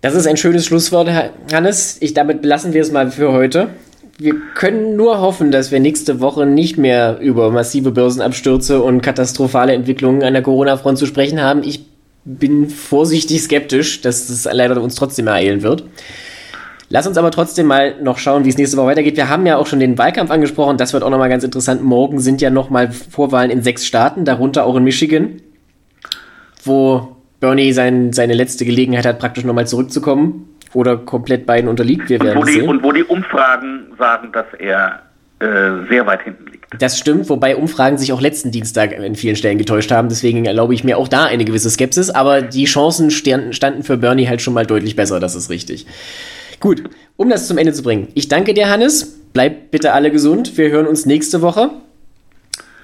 [0.00, 1.10] Das ist ein schönes Schlusswort,
[1.52, 1.98] Hannes.
[2.00, 3.68] Ich, damit belassen wir es mal für heute
[4.20, 9.72] wir können nur hoffen, dass wir nächste Woche nicht mehr über massive Börsenabstürze und katastrophale
[9.72, 11.62] Entwicklungen an der Corona-Front zu sprechen haben.
[11.62, 11.86] Ich
[12.26, 15.84] bin vorsichtig skeptisch, dass es leider uns trotzdem ereilen wird.
[16.90, 19.16] Lass uns aber trotzdem mal noch schauen, wie es nächste Woche weitergeht.
[19.16, 20.76] Wir haben ja auch schon den Wahlkampf angesprochen.
[20.76, 21.82] Das wird auch nochmal ganz interessant.
[21.82, 25.40] Morgen sind ja nochmal Vorwahlen in sechs Staaten, darunter auch in Michigan,
[26.62, 32.08] wo Bernie sein, seine letzte Gelegenheit hat, praktisch nochmal zurückzukommen oder komplett beiden unterliegt.
[32.08, 32.68] Wir werden und, wo die, sehen.
[32.68, 35.02] und wo die Umfragen sagen, dass er
[35.40, 36.66] äh, sehr weit hinten liegt.
[36.78, 40.08] Das stimmt, wobei Umfragen sich auch letzten Dienstag in vielen Stellen getäuscht haben.
[40.08, 42.10] Deswegen erlaube ich mir auch da eine gewisse Skepsis.
[42.10, 45.86] Aber die Chancen standen für Bernie halt schon mal deutlich besser, das ist richtig.
[46.60, 46.84] Gut,
[47.16, 48.08] um das zum Ende zu bringen.
[48.14, 49.18] Ich danke dir, Hannes.
[49.32, 50.58] Bleibt bitte alle gesund.
[50.58, 51.70] Wir hören uns nächste Woche.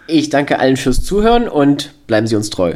[0.07, 2.75] Ich danke allen fürs Zuhören und bleiben Sie uns treu.